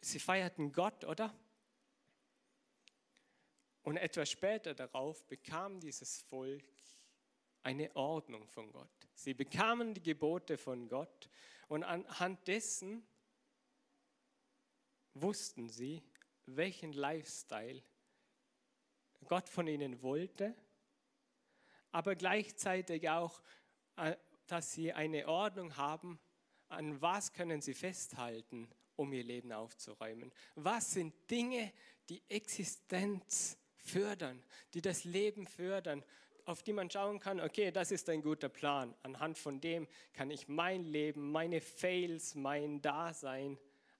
sie 0.00 0.18
feierten 0.18 0.72
Gott, 0.72 1.04
oder? 1.04 1.38
Und 3.82 3.98
etwas 3.98 4.30
später 4.30 4.72
darauf 4.72 5.26
bekam 5.26 5.80
dieses 5.80 6.22
Volk 6.22 6.64
eine 7.62 7.94
Ordnung 7.94 8.48
von 8.48 8.72
Gott. 8.72 8.88
Sie 9.12 9.34
bekamen 9.34 9.92
die 9.92 10.02
Gebote 10.02 10.56
von 10.56 10.88
Gott 10.88 11.28
und 11.68 11.84
anhand 11.84 12.48
dessen 12.48 13.06
wussten 15.12 15.68
sie, 15.68 16.02
welchen 16.46 16.94
Lifestyle 16.94 17.82
Gott 19.26 19.50
von 19.50 19.66
ihnen 19.66 20.00
wollte 20.00 20.56
aber 21.98 22.14
gleichzeitig 22.14 23.10
auch, 23.10 23.42
äh, 23.96 24.14
dass 24.46 24.72
sie 24.72 24.92
eine 24.92 25.26
Ordnung 25.26 25.76
haben, 25.76 26.20
an 26.68 27.02
was 27.02 27.32
können 27.32 27.60
sie 27.60 27.74
festhalten, 27.74 28.70
um 28.94 29.12
ihr 29.12 29.24
Leben 29.24 29.50
aufzuräumen. 29.50 30.30
Was 30.54 30.92
sind 30.92 31.12
Dinge, 31.28 31.72
die 32.08 32.22
Existenz 32.28 33.58
fördern, 33.78 34.40
die 34.74 34.80
das 34.80 35.02
Leben 35.02 35.44
fördern, 35.44 36.04
auf 36.44 36.62
die 36.62 36.72
man 36.72 36.88
schauen 36.88 37.18
kann, 37.18 37.40
okay, 37.40 37.72
das 37.72 37.90
ist 37.90 38.08
ein 38.08 38.22
guter 38.22 38.48
Plan. 38.48 38.94
Anhand 39.02 39.36
von 39.36 39.60
dem 39.60 39.88
kann 40.12 40.30
ich 40.30 40.46
mein 40.46 40.84
Leben, 40.84 41.32
meine 41.32 41.60
Fails, 41.60 42.36
mein 42.36 42.80
Dasein 42.80 43.58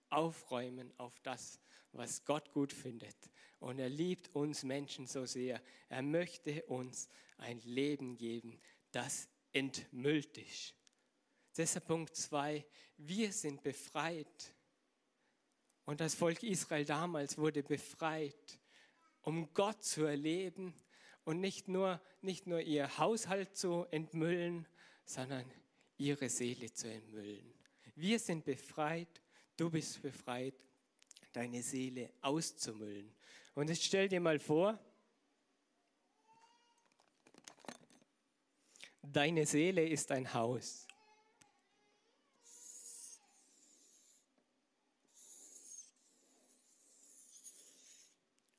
aufräumen 0.08 0.92
auf 0.98 1.18
das, 1.24 1.58
was 1.90 2.24
Gott 2.24 2.52
gut 2.52 2.72
findet. 2.72 3.16
Und 3.60 3.78
er 3.78 3.88
liebt 3.88 4.34
uns 4.34 4.62
Menschen 4.62 5.06
so 5.06 5.26
sehr. 5.26 5.60
Er 5.88 6.02
möchte 6.02 6.62
uns 6.64 7.08
ein 7.38 7.60
Leben 7.60 8.16
geben, 8.16 8.60
das 8.92 9.28
entmüllt 9.52 10.38
ist. 10.38 10.74
Deshalb 11.56 11.86
Punkt 11.86 12.14
2, 12.14 12.64
wir 12.98 13.32
sind 13.32 13.62
befreit. 13.62 14.54
Und 15.84 16.00
das 16.00 16.14
Volk 16.14 16.42
Israel 16.42 16.84
damals 16.84 17.38
wurde 17.38 17.62
befreit, 17.62 18.58
um 19.22 19.52
Gott 19.54 19.82
zu 19.82 20.04
erleben 20.04 20.74
und 21.24 21.40
nicht 21.40 21.66
nur, 21.68 22.00
nicht 22.22 22.46
nur 22.46 22.60
ihr 22.60 22.98
Haushalt 22.98 23.56
zu 23.56 23.86
entmüllen, 23.90 24.66
sondern 25.04 25.44
ihre 25.96 26.28
Seele 26.28 26.72
zu 26.72 26.90
entmüllen. 26.90 27.52
Wir 27.96 28.18
sind 28.18 28.44
befreit, 28.44 29.20
du 29.56 29.70
bist 29.70 30.00
befreit, 30.00 30.54
deine 31.32 31.62
Seele 31.62 32.12
auszumüllen. 32.20 33.12
Und 33.58 33.68
jetzt 33.70 33.82
stell 33.82 34.08
dir 34.08 34.20
mal 34.20 34.38
vor, 34.38 34.78
Deine 39.02 39.46
Seele 39.46 39.84
ist 39.84 40.12
ein 40.12 40.32
Haus. 40.32 40.86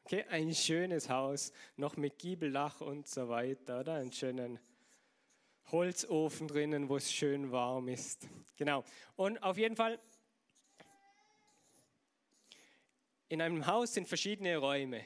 Okay, 0.03 0.25
ein 0.27 0.53
schönes 0.53 1.07
Haus, 1.07 1.53
noch 1.77 1.95
mit 1.95 2.19
Giebeldach 2.19 2.81
und 2.81 3.07
so 3.07 3.29
weiter, 3.29 3.79
oder? 3.79 3.93
Einen 3.93 4.11
schönen 4.11 4.59
Holzofen 5.71 6.49
drinnen, 6.49 6.89
wo 6.89 6.97
es 6.97 7.09
schön 7.09 7.53
warm 7.53 7.87
ist. 7.87 8.27
Genau. 8.57 8.83
Und 9.15 9.41
auf 9.43 9.57
jeden 9.57 9.77
Fall, 9.77 9.97
in 13.29 13.41
einem 13.41 13.65
Haus 13.67 13.93
sind 13.93 14.07
verschiedene 14.07 14.57
Räume. 14.57 15.05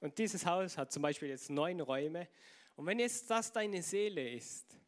Und 0.00 0.18
dieses 0.18 0.44
Haus 0.46 0.76
hat 0.76 0.92
zum 0.92 1.02
Beispiel 1.02 1.28
jetzt 1.28 1.50
neun 1.50 1.80
Räume. 1.80 2.28
Und 2.76 2.86
wenn 2.86 2.98
jetzt 2.98 3.30
das 3.30 3.50
deine 3.50 3.82
Seele 3.82 4.30
ist, 4.30 4.78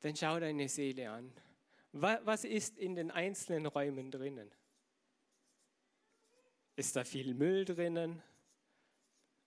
dann 0.00 0.14
schau 0.14 0.38
deine 0.38 0.68
Seele 0.68 1.10
an. 1.10 1.32
Was 1.92 2.44
ist 2.44 2.78
in 2.78 2.94
den 2.94 3.10
einzelnen 3.10 3.66
Räumen 3.66 4.10
drinnen? 4.10 4.50
Ist 6.76 6.94
da 6.94 7.02
viel 7.02 7.34
Müll 7.34 7.64
drinnen? 7.64 8.22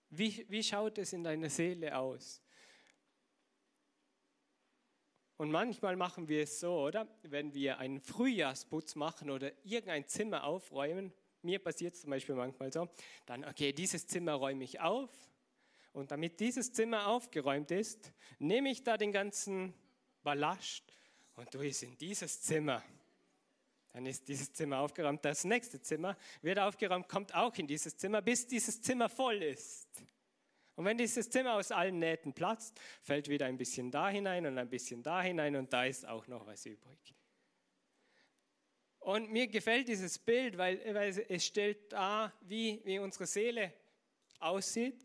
Wie, 0.10 0.46
wie 0.50 0.64
schaut 0.64 0.98
es 0.98 1.14
in 1.14 1.24
deiner 1.24 1.50
Seele 1.50 1.98
aus? 1.98 2.42
Und 5.38 5.50
manchmal 5.50 5.96
machen 5.96 6.28
wir 6.28 6.44
es 6.44 6.60
so, 6.60 6.82
oder? 6.82 7.08
Wenn 7.24 7.54
wir 7.54 7.78
einen 7.78 8.02
Frühjahrsputz 8.02 8.96
machen 8.96 9.30
oder 9.30 9.52
irgendein 9.64 10.06
Zimmer 10.06 10.44
aufräumen, 10.44 11.14
mir 11.44 11.60
passiert 11.60 11.94
es 11.94 12.02
zum 12.02 12.10
Beispiel 12.10 12.36
manchmal 12.36 12.72
so, 12.72 12.90
dann, 13.26 13.46
okay, 13.46 13.74
dieses 13.74 14.08
Zimmer 14.08 14.34
räume 14.34 14.64
ich 14.64 14.80
auf. 14.80 15.10
Und 15.94 16.12
damit 16.12 16.40
dieses 16.40 16.72
Zimmer 16.72 17.08
aufgeräumt 17.08 17.70
ist, 17.72 18.14
nehme 18.40 18.72
ich 18.72 18.84
da 18.84 18.98
den 18.98 19.12
ganzen 19.12 19.74
Ballast 20.24 20.84
und 21.36 21.54
du 21.54 21.60
bist 21.60 21.84
in 21.84 21.98
dieses 21.98 22.42
Zimmer. 22.42 22.82
Dann 23.90 24.06
ist 24.06 24.28
dieses 24.28 24.54
Zimmer 24.54 24.80
aufgeräumt. 24.80 25.26
Das 25.26 25.44
nächste 25.44 25.82
Zimmer 25.82 26.16
wird 26.42 26.60
aufgeräumt, 26.60 27.10
kommt 27.10 27.36
auch 27.36 27.54
in 27.56 27.68
dieses 27.68 27.98
Zimmer, 27.98 28.22
bis 28.22 28.48
dieses 28.48 28.82
Zimmer 28.82 29.10
voll 29.10 29.44
ist. 29.44 29.90
Und 30.76 30.86
wenn 30.86 30.98
dieses 30.98 31.30
Zimmer 31.30 31.56
aus 31.56 31.72
allen 31.72 32.00
Nähten 32.00 32.34
platzt, 32.34 32.80
fällt 33.02 33.28
wieder 33.28 33.46
ein 33.48 33.58
bisschen 33.58 33.92
da 33.92 34.10
hinein 34.10 34.46
und 34.46 34.58
ein 34.58 34.70
bisschen 34.70 35.04
da 35.04 35.22
hinein 35.22 35.58
und 35.58 35.74
da 35.74 35.84
ist 35.84 36.08
auch 36.08 36.28
noch 36.28 36.48
was 36.48 36.66
übrig. 36.66 37.14
Und 39.02 39.32
mir 39.32 39.48
gefällt 39.48 39.88
dieses 39.88 40.20
Bild, 40.20 40.58
weil, 40.58 40.80
weil 40.94 41.10
es 41.28 41.46
stellt 41.46 41.92
dar, 41.92 42.32
wie, 42.42 42.82
wie 42.86 43.00
unsere 43.00 43.26
Seele 43.26 43.74
aussieht. 44.40 45.00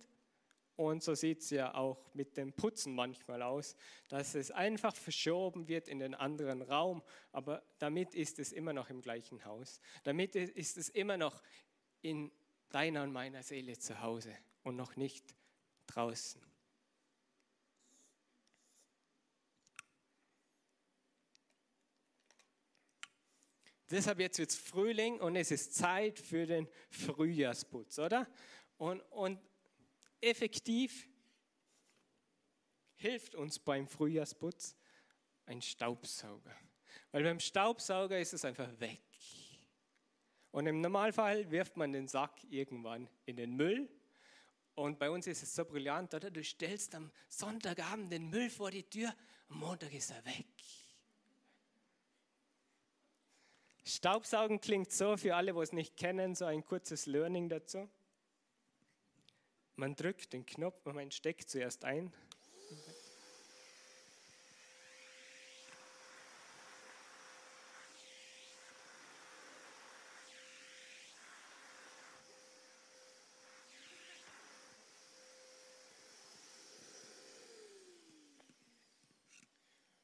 Und 0.76 1.02
so 1.02 1.14
sieht 1.14 1.40
es 1.40 1.48
ja 1.48 1.74
auch 1.74 2.12
mit 2.12 2.36
dem 2.36 2.52
Putzen 2.52 2.94
manchmal 2.94 3.40
aus, 3.40 3.74
dass 4.08 4.34
es 4.34 4.50
einfach 4.50 4.94
verschoben 4.94 5.66
wird 5.68 5.88
in 5.88 5.98
den 5.98 6.14
anderen 6.14 6.60
Raum, 6.60 7.02
aber 7.32 7.62
damit 7.78 8.14
ist 8.14 8.38
es 8.38 8.52
immer 8.52 8.74
noch 8.74 8.90
im 8.90 9.00
gleichen 9.00 9.42
Haus. 9.46 9.80
Damit 10.04 10.36
ist 10.36 10.76
es 10.76 10.90
immer 10.90 11.16
noch 11.16 11.42
in 12.02 12.30
deiner 12.68 13.04
und 13.04 13.12
meiner 13.12 13.42
Seele 13.42 13.78
zu 13.78 14.02
Hause 14.02 14.36
und 14.64 14.76
noch 14.76 14.96
nicht 14.96 15.34
draußen. 15.86 16.42
Deshalb 23.90 24.18
jetzt 24.18 24.38
wird 24.38 24.50
es 24.50 24.56
Frühling 24.56 25.20
und 25.20 25.36
es 25.36 25.50
ist 25.50 25.74
Zeit 25.74 26.18
für 26.18 26.46
den 26.46 26.68
Frühjahrsputz, 26.90 27.98
oder? 27.98 28.28
Und, 28.78 29.00
und 29.12 29.38
effektiv 30.20 31.08
hilft 32.96 33.34
uns 33.34 33.58
beim 33.58 33.86
Frühjahrsputz 33.86 34.76
ein 35.46 35.62
Staubsauger. 35.62 36.54
Weil 37.12 37.22
beim 37.22 37.40
Staubsauger 37.40 38.18
ist 38.18 38.34
es 38.34 38.44
einfach 38.44 38.68
weg. 38.80 39.02
Und 40.50 40.66
im 40.66 40.80
Normalfall 40.80 41.50
wirft 41.50 41.76
man 41.76 41.92
den 41.92 42.08
Sack 42.08 42.42
irgendwann 42.50 43.08
in 43.26 43.36
den 43.36 43.54
Müll. 43.54 43.88
Und 44.74 44.98
bei 44.98 45.10
uns 45.10 45.26
ist 45.26 45.42
es 45.42 45.54
so 45.54 45.64
brillant, 45.64 46.14
oder? 46.14 46.30
Du 46.30 46.42
stellst 46.42 46.94
am 46.94 47.10
Sonntagabend 47.28 48.12
den 48.12 48.28
Müll 48.30 48.50
vor 48.50 48.70
die 48.70 48.82
Tür, 48.82 49.14
am 49.48 49.60
Montag 49.60 49.92
ist 49.94 50.10
er 50.10 50.24
weg. 50.24 50.46
Staubsaugen 53.88 54.60
klingt 54.60 54.90
so 54.90 55.16
für 55.16 55.36
alle, 55.36 55.52
die 55.52 55.60
es 55.60 55.72
nicht 55.72 55.96
kennen, 55.96 56.34
so 56.34 56.44
ein 56.44 56.64
kurzes 56.64 57.06
Learning 57.06 57.48
dazu. 57.48 57.88
Man 59.76 59.94
drückt 59.94 60.32
den 60.32 60.44
Knopf, 60.44 60.84
man 60.86 61.12
steckt 61.12 61.48
zuerst 61.48 61.84
ein. 61.84 62.12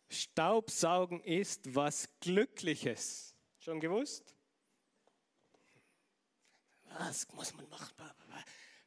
Staubsaugen 0.08 1.20
ist 1.24 1.74
was 1.74 2.08
Glückliches. 2.20 3.31
Schon 3.64 3.78
gewusst? 3.78 4.34
Was 6.98 7.32
muss 7.32 7.54
man 7.54 7.68
machen? 7.68 7.94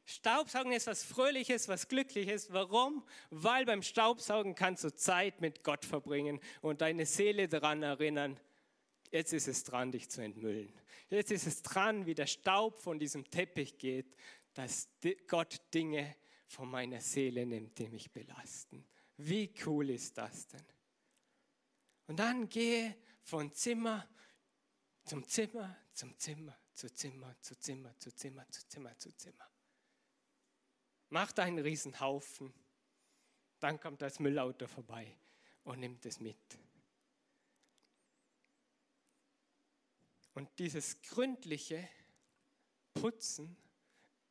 Staubsaugen 0.04 0.74
ist 0.74 0.88
was 0.88 1.02
Fröhliches, 1.02 1.70
was 1.70 1.88
Glückliches. 1.88 2.52
Warum? 2.52 3.08
Weil 3.30 3.66
beim 3.66 3.82
Staubsaugen 3.82 4.54
kannst 4.54 4.84
du 4.84 4.94
Zeit 4.94 5.40
mit 5.40 5.64
Gott 5.64 5.86
verbringen 5.86 6.42
und 6.62 6.82
deine 6.82 7.06
Seele 7.06 7.48
daran 7.48 7.84
erinnern, 7.84 8.38
jetzt 9.12 9.32
ist 9.32 9.48
es 9.48 9.64
dran, 9.64 9.94
dich 9.94 10.10
zu 10.10 10.22
entmüllen. 10.22 10.74
Jetzt 11.10 11.32
ist 11.32 11.48
es 11.48 11.62
dran, 11.62 12.06
wie 12.06 12.14
der 12.14 12.28
Staub 12.28 12.78
von 12.78 13.00
diesem 13.00 13.30
Teppich 13.32 13.78
geht, 13.78 14.14
dass 14.54 14.90
Gott 15.28 15.62
Dinge 15.74 16.18
von 16.48 16.70
meiner 16.70 17.00
Seele 17.00 17.46
nimmt, 17.46 17.80
die 17.80 17.88
mich 17.88 18.12
belasten. 18.12 18.86
Wie 19.16 19.54
cool 19.66 19.90
ist 19.92 20.18
das 20.18 20.48
denn? 20.48 20.66
Und 22.08 22.20
dann 22.20 22.50
gehe 22.50 22.98
von 23.22 23.54
Zimmer 23.54 24.06
zum 25.06 25.28
Zimmer, 25.28 25.78
zum 25.94 26.18
Zimmer, 26.18 26.58
zu 26.74 26.94
Zimmer, 26.94 27.36
zu 27.42 27.58
Zimmer, 27.58 27.98
zu 28.00 28.16
Zimmer, 28.16 28.50
zu 28.50 28.68
Zimmer, 28.68 28.98
zu 28.98 29.16
Zimmer 29.16 29.50
macht 31.10 31.40
einen 31.40 31.60
Riesenhaufen, 31.60 32.54
dann 33.60 33.80
kommt 33.80 34.02
das 34.02 34.20
Müllauto 34.20 34.68
vorbei 34.68 35.18
und 35.64 35.80
nimmt 35.80 36.06
es 36.06 36.20
mit. 36.20 36.60
Und 40.34 40.50
dieses 40.60 41.02
gründliche 41.02 41.88
Putzen 42.94 43.56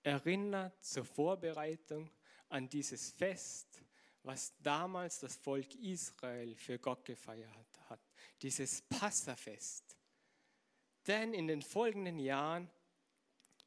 erinnert 0.02 0.84
zur 0.84 1.04
Vorbereitung 1.04 2.10
an 2.50 2.68
dieses 2.68 3.10
Fest, 3.12 3.82
was 4.22 4.52
damals 4.58 5.20
das 5.20 5.36
Volk 5.36 5.74
Israel 5.76 6.54
für 6.54 6.78
Gott 6.78 7.04
gefeiert 7.04 7.80
hat, 7.88 8.00
dieses 8.42 8.82
Passafest. 8.82 9.96
Denn 11.06 11.34
in 11.34 11.46
den 11.46 11.62
folgenden 11.62 12.18
Jahren 12.18 12.70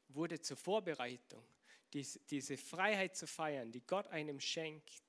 wurde 0.08 0.40
zur 0.40 0.56
Vorbereitung 0.56 1.44
diese 1.92 2.56
Freiheit 2.56 3.16
zu 3.16 3.26
feiern, 3.26 3.72
die 3.72 3.80
Gott 3.80 4.08
einem 4.08 4.40
schenkt, 4.40 5.02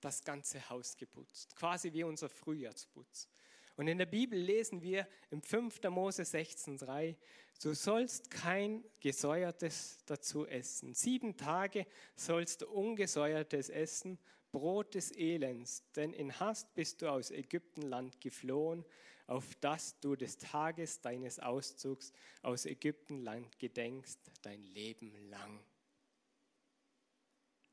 das 0.00 0.24
ganze 0.24 0.68
Haus 0.70 0.96
geputzt. 0.96 1.54
Quasi 1.56 1.92
wie 1.92 2.04
unser 2.04 2.28
Frühjahrsputz. 2.28 3.28
Und 3.76 3.86
in 3.86 3.98
der 3.98 4.06
Bibel 4.06 4.38
lesen 4.38 4.82
wir 4.82 5.06
im 5.30 5.42
5. 5.42 5.82
Mose 5.84 6.22
16,3, 6.22 7.16
du 7.62 7.74
sollst 7.74 8.30
kein 8.30 8.84
Gesäuertes 9.00 9.98
dazu 10.06 10.46
essen. 10.46 10.94
Sieben 10.94 11.36
Tage 11.36 11.86
sollst 12.16 12.62
du 12.62 12.68
ungesäuertes 12.68 13.68
essen, 13.68 14.18
Brot 14.50 14.94
des 14.94 15.14
Elends, 15.16 15.84
denn 15.94 16.12
in 16.12 16.40
Hast 16.40 16.74
bist 16.74 17.02
du 17.02 17.08
aus 17.08 17.30
Ägyptenland 17.30 18.20
geflohen, 18.20 18.84
auf 19.28 19.54
das 19.56 20.00
du 20.00 20.16
des 20.16 20.38
Tages 20.38 21.00
deines 21.00 21.38
Auszugs 21.38 22.12
aus 22.42 22.64
Ägyptenland 22.64 23.58
gedenkst, 23.58 24.18
dein 24.42 24.64
Leben 24.64 25.14
lang. 25.28 25.62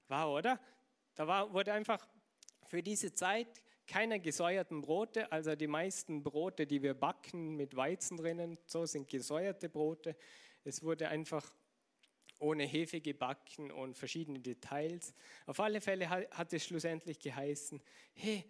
Wow, 0.10 0.38
oder? 0.38 0.60
Da 1.16 1.26
war, 1.26 1.52
wurde 1.54 1.74
einfach 1.74 2.06
für 2.68 2.84
diese 2.84 3.14
Zeit 3.14 3.64
keine 3.88 4.20
gesäuerten 4.20 4.82
Brote, 4.82 5.32
also 5.32 5.56
die 5.56 5.68
meisten 5.68 6.24
Brote, 6.24 6.68
die 6.68 6.82
wir 6.82 6.94
backen 6.94 7.56
mit 7.56 7.76
Weizen 7.76 8.18
drinnen, 8.18 8.58
so 8.66 8.86
sind 8.86 9.08
gesäuerte 9.08 9.70
Brote. 9.70 10.18
Es 10.66 10.84
wurde 10.84 11.08
einfach 11.08 11.50
ohne 12.40 12.66
Hefe 12.66 13.00
gebacken 13.00 13.72
und 13.72 13.98
verschiedene 13.98 14.40
Details. 14.40 15.14
Auf 15.46 15.62
alle 15.62 15.80
Fälle 15.80 16.10
hat 16.10 16.52
es 16.52 16.66
schlussendlich 16.66 17.18
geheißen, 17.20 17.82
hey, 18.14 18.44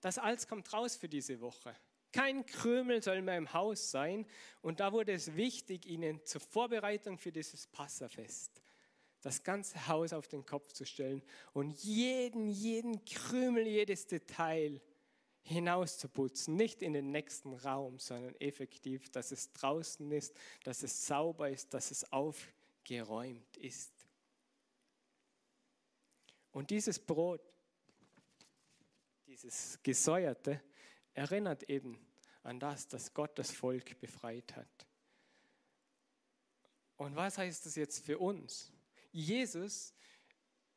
das 0.00 0.18
alles 0.18 0.48
kommt 0.48 0.72
raus 0.72 0.96
für 0.96 1.08
diese 1.08 1.38
Woche. 1.40 1.76
Kein 2.14 2.46
Krümel 2.46 3.02
soll 3.02 3.22
mehr 3.22 3.36
im 3.36 3.52
Haus 3.52 3.90
sein. 3.90 4.24
Und 4.62 4.78
da 4.78 4.92
wurde 4.92 5.12
es 5.12 5.34
wichtig, 5.34 5.84
ihnen 5.84 6.24
zur 6.24 6.40
Vorbereitung 6.40 7.18
für 7.18 7.32
dieses 7.32 7.66
Passafest 7.66 8.62
das 9.20 9.42
ganze 9.42 9.88
Haus 9.88 10.12
auf 10.12 10.28
den 10.28 10.46
Kopf 10.46 10.72
zu 10.72 10.84
stellen 10.84 11.22
und 11.54 11.72
jeden, 11.82 12.46
jeden 12.46 13.04
Krümel, 13.04 13.66
jedes 13.66 14.06
Detail 14.06 14.80
hinauszuputzen. 15.42 16.54
Nicht 16.54 16.82
in 16.82 16.92
den 16.92 17.10
nächsten 17.10 17.54
Raum, 17.54 17.98
sondern 17.98 18.36
effektiv, 18.36 19.10
dass 19.10 19.32
es 19.32 19.52
draußen 19.52 20.12
ist, 20.12 20.36
dass 20.62 20.84
es 20.84 21.06
sauber 21.06 21.50
ist, 21.50 21.74
dass 21.74 21.90
es 21.90 22.12
aufgeräumt 22.12 23.56
ist. 23.56 23.92
Und 26.52 26.70
dieses 26.70 27.00
Brot, 27.00 27.42
dieses 29.26 29.80
Gesäuerte, 29.82 30.62
erinnert 31.14 31.62
eben 31.70 31.98
an 32.42 32.60
das, 32.60 32.86
dass 32.88 33.14
Gott 33.14 33.38
das 33.38 33.50
Volk 33.50 33.98
befreit 34.00 34.54
hat. 34.56 34.86
Und 36.96 37.16
was 37.16 37.38
heißt 37.38 37.64
das 37.66 37.74
jetzt 37.76 38.04
für 38.04 38.18
uns? 38.18 38.72
Jesus 39.10 39.94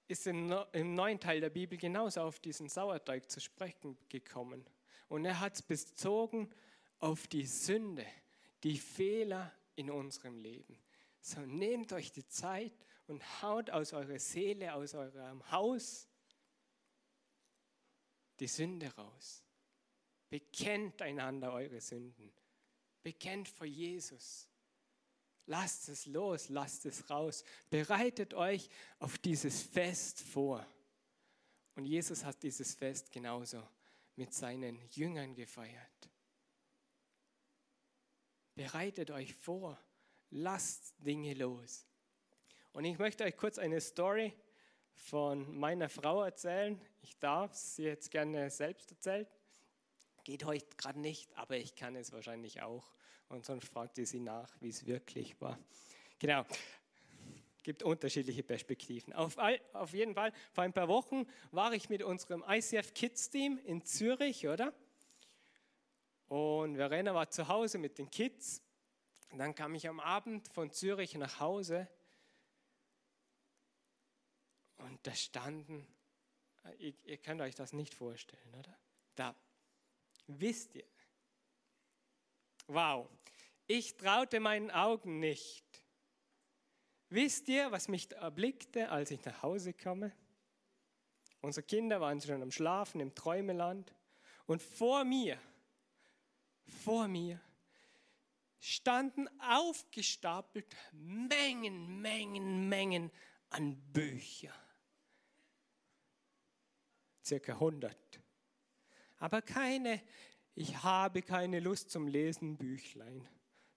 ist 0.07 0.25
im 0.25 0.47
neuen 0.95 1.19
Teil 1.19 1.41
der 1.41 1.49
Bibel 1.49 1.77
genauso 1.77 2.21
auf 2.21 2.39
diesen 2.39 2.69
Sauerteig 2.69 3.29
zu 3.29 3.41
sprechen 3.41 3.97
gekommen. 4.09 4.65
Und 5.09 5.25
er 5.25 5.39
hat 5.39 5.55
es 5.55 5.61
bezogen 5.61 6.49
auf 6.99 7.27
die 7.27 7.45
Sünde, 7.45 8.05
die 8.63 8.77
Fehler 8.77 9.53
in 9.75 9.91
unserem 9.91 10.37
Leben. 10.37 10.79
So 11.21 11.41
nehmt 11.41 11.91
euch 11.93 12.11
die 12.11 12.27
Zeit 12.27 12.73
und 13.07 13.41
haut 13.41 13.69
aus 13.69 13.93
eurer 13.93 14.19
Seele, 14.19 14.73
aus 14.73 14.95
eurem 14.95 15.51
Haus 15.51 16.07
die 18.39 18.47
Sünde 18.47 18.93
raus. 18.95 19.43
Bekennt 20.29 21.01
einander 21.01 21.53
eure 21.53 21.79
Sünden. 21.79 22.31
Bekennt 23.01 23.47
vor 23.47 23.65
Jesus. 23.65 24.47
Lasst 25.45 25.87
es 25.87 26.05
los, 26.05 26.49
lasst 26.49 26.85
es 26.85 27.09
raus. 27.09 27.43
Bereitet 27.69 28.33
euch 28.33 28.69
auf 28.99 29.17
dieses 29.17 29.63
Fest 29.63 30.19
vor. 30.19 30.65
Und 31.75 31.85
Jesus 31.85 32.25
hat 32.25 32.43
dieses 32.43 32.75
Fest 32.75 33.11
genauso 33.11 33.65
mit 34.15 34.33
seinen 34.33 34.81
Jüngern 34.89 35.33
gefeiert. 35.35 36.09
Bereitet 38.55 39.11
euch 39.11 39.33
vor, 39.35 39.79
lasst 40.31 40.95
Dinge 40.97 41.35
los. 41.35 41.85
Und 42.73 42.83
ich 42.85 42.97
möchte 42.97 43.23
euch 43.23 43.37
kurz 43.37 43.59
eine 43.59 43.79
Story 43.79 44.33
von 44.95 45.55
meiner 45.55 45.87
Frau 45.87 46.23
erzählen. 46.23 46.81
Ich 47.01 47.17
darf 47.19 47.53
sie 47.53 47.83
jetzt 47.83 48.09
gerne 48.11 48.49
selbst 48.49 48.91
erzählen. 48.91 49.27
Geht 50.27 50.43
heute 50.43 50.65
gerade 50.75 50.99
nicht, 50.99 51.33
aber 51.37 51.55
ich 51.55 51.73
kann 51.73 51.95
es 51.95 52.11
wahrscheinlich 52.11 52.61
auch. 52.61 52.91
Und 53.29 53.45
sonst 53.45 53.69
fragt 53.69 53.97
ihr 53.97 54.05
sie 54.05 54.19
nach, 54.19 54.53
wie 54.59 54.67
es 54.67 54.85
wirklich 54.85 55.39
war. 55.39 55.57
Genau. 56.19 56.45
Gibt 57.63 57.81
unterschiedliche 57.81 58.43
Perspektiven. 58.43 59.13
Auf, 59.13 59.37
auf 59.71 59.93
jeden 59.93 60.15
Fall, 60.15 60.33
vor 60.51 60.65
ein 60.65 60.73
paar 60.73 60.89
Wochen 60.89 61.25
war 61.51 61.71
ich 61.71 61.87
mit 61.87 62.03
unserem 62.03 62.43
ICF 62.45 62.93
Kids 62.93 63.29
Team 63.29 63.57
in 63.63 63.85
Zürich, 63.85 64.49
oder? 64.49 64.73
Und 66.27 66.75
Verena 66.75 67.15
war 67.15 67.29
zu 67.29 67.47
Hause 67.47 67.77
mit 67.77 67.97
den 67.97 68.11
Kids. 68.11 68.61
Und 69.31 69.37
dann 69.37 69.55
kam 69.55 69.75
ich 69.75 69.87
am 69.87 70.01
Abend 70.01 70.49
von 70.49 70.71
Zürich 70.71 71.15
nach 71.15 71.39
Hause. 71.39 71.87
Und 74.75 74.99
da 75.07 75.15
standen, 75.15 75.87
ihr, 76.79 76.93
ihr 77.05 77.17
könnt 77.17 77.39
euch 77.39 77.55
das 77.55 77.71
nicht 77.71 77.93
vorstellen, 77.93 78.53
oder? 78.55 78.77
Da, 79.15 79.33
wisst 80.27 80.75
ihr, 80.75 80.85
wow, 82.67 83.09
ich 83.65 83.95
traute 83.97 84.39
meinen 84.39 84.71
Augen 84.71 85.19
nicht. 85.19 85.65
Wisst 87.09 87.47
ihr, 87.47 87.71
was 87.71 87.87
mich 87.87 88.11
erblickte, 88.11 88.89
als 88.89 89.11
ich 89.11 89.23
nach 89.23 89.41
Hause 89.41 89.73
komme? 89.73 90.11
Unsere 91.41 91.65
Kinder 91.65 92.01
waren 92.01 92.19
schon 92.19 92.41
am 92.41 92.51
Schlafen 92.51 92.99
im 92.99 93.15
Träumeland 93.15 93.93
und 94.45 94.61
vor 94.61 95.05
mir, 95.05 95.39
vor 96.83 97.07
mir 97.07 97.39
standen 98.59 99.27
aufgestapelt 99.39 100.75
Mengen, 100.91 102.01
Mengen, 102.01 102.67
Mengen 102.67 103.11
an 103.49 103.77
Büchern. 103.93 104.53
Circa 107.23 107.53
100. 107.53 108.19
Aber 109.17 109.41
keine, 109.41 110.01
ich 110.53 110.83
habe 110.83 111.21
keine 111.21 111.59
Lust 111.59 111.91
zum 111.91 112.07
Lesen 112.07 112.57
Büchlein, 112.57 113.27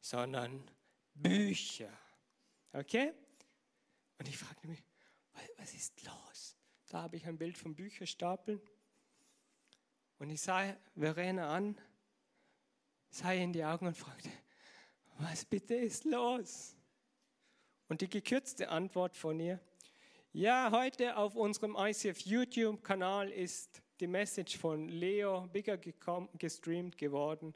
sondern 0.01 0.71
Bücher. 1.15 1.93
Okay? 2.73 3.13
Und 4.19 4.29
ich 4.29 4.37
fragte 4.37 4.69
mich, 4.69 4.83
was 5.57 5.75
ist 5.75 6.03
los? 6.05 6.57
Da 6.89 7.03
habe 7.03 7.17
ich 7.17 7.27
ein 7.27 7.39
Bild 7.39 7.57
vom 7.57 7.75
Bücherstapeln. 7.75 8.61
Und 10.19 10.31
ich 10.31 10.41
sah 10.41 10.77
Verena 10.95 11.55
an, 11.55 11.81
sah 13.09 13.33
ihr 13.33 13.43
in 13.43 13.53
die 13.53 13.65
Augen 13.65 13.87
und 13.87 13.97
fragte, 13.97 14.31
was 15.19 15.45
bitte 15.45 15.75
ist 15.75 16.05
los? 16.05 16.77
Und 17.89 18.03
die 18.03 18.09
gekürzte 18.09 18.69
Antwort 18.69 19.17
von 19.17 19.41
ihr, 19.41 19.61
ja, 20.33 20.71
heute 20.71 21.17
auf 21.17 21.35
unserem 21.35 21.75
ICF 21.77 22.21
YouTube-Kanal 22.21 23.31
ist 23.31 23.83
die 24.01 24.07
Message 24.07 24.57
von 24.57 24.89
Leo 24.89 25.47
Bigger 25.53 25.79
gestreamt 26.39 26.97
geworden. 26.97 27.55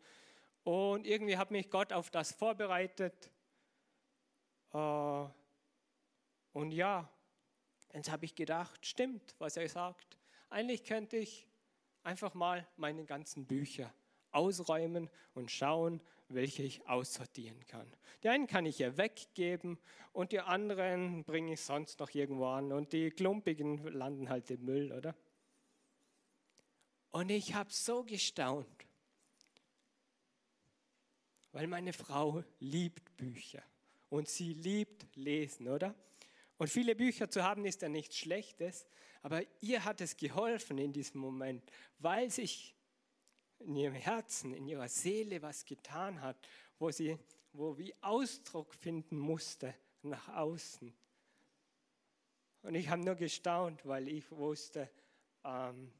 Und 0.63 1.07
irgendwie 1.07 1.37
hat 1.37 1.51
mich 1.51 1.71
Gott 1.71 1.93
auf 1.93 2.11
das 2.11 2.33
vorbereitet. 2.33 3.31
Äh, 4.73 5.25
und 6.53 6.73
ja, 6.73 7.09
jetzt 7.93 8.11
habe 8.11 8.25
ich 8.25 8.35
gedacht, 8.35 8.85
stimmt, 8.85 9.35
was 9.39 9.57
er 9.57 9.69
sagt. 9.69 10.19
Eigentlich 10.51 10.85
könnte 10.85 11.17
ich 11.17 11.47
einfach 12.03 12.35
mal 12.35 12.67
meine 12.77 13.05
ganzen 13.05 13.47
Bücher 13.47 13.93
ausräumen 14.31 15.09
und 15.35 15.51
schauen, 15.51 16.01
welche 16.29 16.63
ich 16.63 16.87
aussortieren 16.89 17.67
kann. 17.67 17.87
Die 18.23 18.29
einen 18.29 18.47
kann 18.47 18.67
ich 18.67 18.79
ja 18.79 18.97
weggeben 18.97 19.79
und 20.13 20.33
die 20.33 20.41
anderen 20.41 21.25
bringe 21.25 21.53
ich 21.53 21.61
sonst 21.61 22.01
noch 22.01 22.11
irgendwo 22.15 22.47
an 22.47 22.73
und 22.73 22.93
die 22.93 23.11
klumpigen 23.11 23.85
landen 23.93 24.29
halt 24.29 24.51
im 24.51 24.65
Müll, 24.65 24.93
oder? 24.93 25.15
Und 27.15 27.31
ich 27.31 27.55
habe 27.55 27.73
so 27.73 28.03
gestaunt, 28.03 28.87
weil 31.53 31.69
meine 31.69 31.93
Frau 31.93 32.43
liebt 32.59 33.17
Bücher 33.17 33.63
und 34.11 34.29
sie 34.29 34.53
liebt 34.53 35.07
Lesen, 35.15 35.69
oder? 35.69 35.95
Und 36.59 36.71
viele 36.71 36.97
Bücher 36.97 37.31
zu 37.31 37.45
haben 37.45 37.65
ist 37.67 37.83
ja 37.83 37.89
nichts 37.89 38.17
Schlechtes, 38.19 38.89
aber 39.23 39.43
ihr 39.61 39.85
hat 39.85 40.01
es 40.01 40.17
geholfen 40.17 40.77
in 40.79 40.93
diesem 40.93 41.21
Moment, 41.21 41.63
weil 42.01 42.33
sich 42.33 42.75
in 43.61 43.77
ihrem 43.77 43.95
Herzen, 43.95 44.53
in 44.53 44.67
ihrer 44.67 44.89
Seele 44.89 45.41
was 45.41 45.65
getan 45.65 46.21
hat, 46.21 46.49
wo 46.81 46.91
sie 46.91 47.17
wo 47.53 47.79
wie 47.79 47.95
Ausdruck 48.01 48.75
finden 48.75 49.21
musste 49.21 49.73
nach 50.03 50.31
außen. 50.31 50.93
Und 52.63 52.75
ich 52.75 52.89
habe 52.89 53.05
nur 53.05 53.15
gestaunt, 53.15 53.87
weil 53.87 54.09
ich 54.09 54.29
wusste, 54.33 54.91
ähm, 55.45 55.93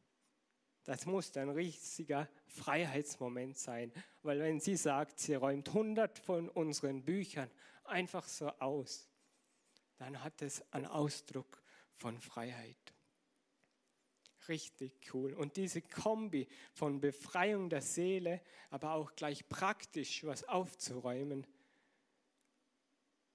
das 0.85 1.07
muss 1.07 1.37
ein 1.37 1.49
riesiger 1.49 2.29
Freiheitsmoment 2.47 3.59
sein. 3.59 3.93
Weil 4.23 4.41
wenn 4.41 4.61
sie 4.61 4.77
sagt, 4.77 5.19
sie 5.19 5.35
räumt 5.35 5.69
100 5.69 6.19
von 6.19 6.49
unseren 6.51 7.03
Büchern 7.03 7.51
einfach 7.85 8.29
so 8.29 8.49
aus, 8.61 9.09
dann 9.97 10.23
hat 10.23 10.43
es 10.43 10.63
einen 10.73 10.87
Ausdruck 10.87 11.63
von 11.95 12.21
Freiheit. 12.21 12.77
Richtig 14.49 15.15
cool. 15.15 15.33
Und 15.33 15.57
diese 15.57 15.81
Kombi 15.81 16.47
von 16.75 17.01
Befreiung 17.01 17.71
der 17.71 17.81
Seele, 17.81 18.43
aber 18.69 18.93
auch 18.93 19.15
gleich 19.15 19.49
praktisch 19.49 20.25
was 20.25 20.45
aufzuräumen, 20.45 21.47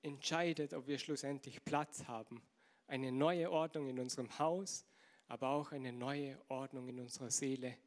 entscheidet, 0.03 0.73
ob 0.73 0.87
wir 0.87 0.99
schlussendlich 0.99 1.63
Platz 1.65 2.05
haben. 2.05 2.41
Eine 2.85 3.11
neue 3.11 3.51
Ordnung 3.51 3.89
in 3.89 3.99
unserem 3.99 4.37
Haus, 4.37 4.85
aber 5.29 5.49
auch 5.49 5.71
eine 5.71 5.93
neue 5.93 6.37
Ordnung 6.49 6.89
in 6.89 6.99
unserer 6.99 7.29
Seele 7.29 7.77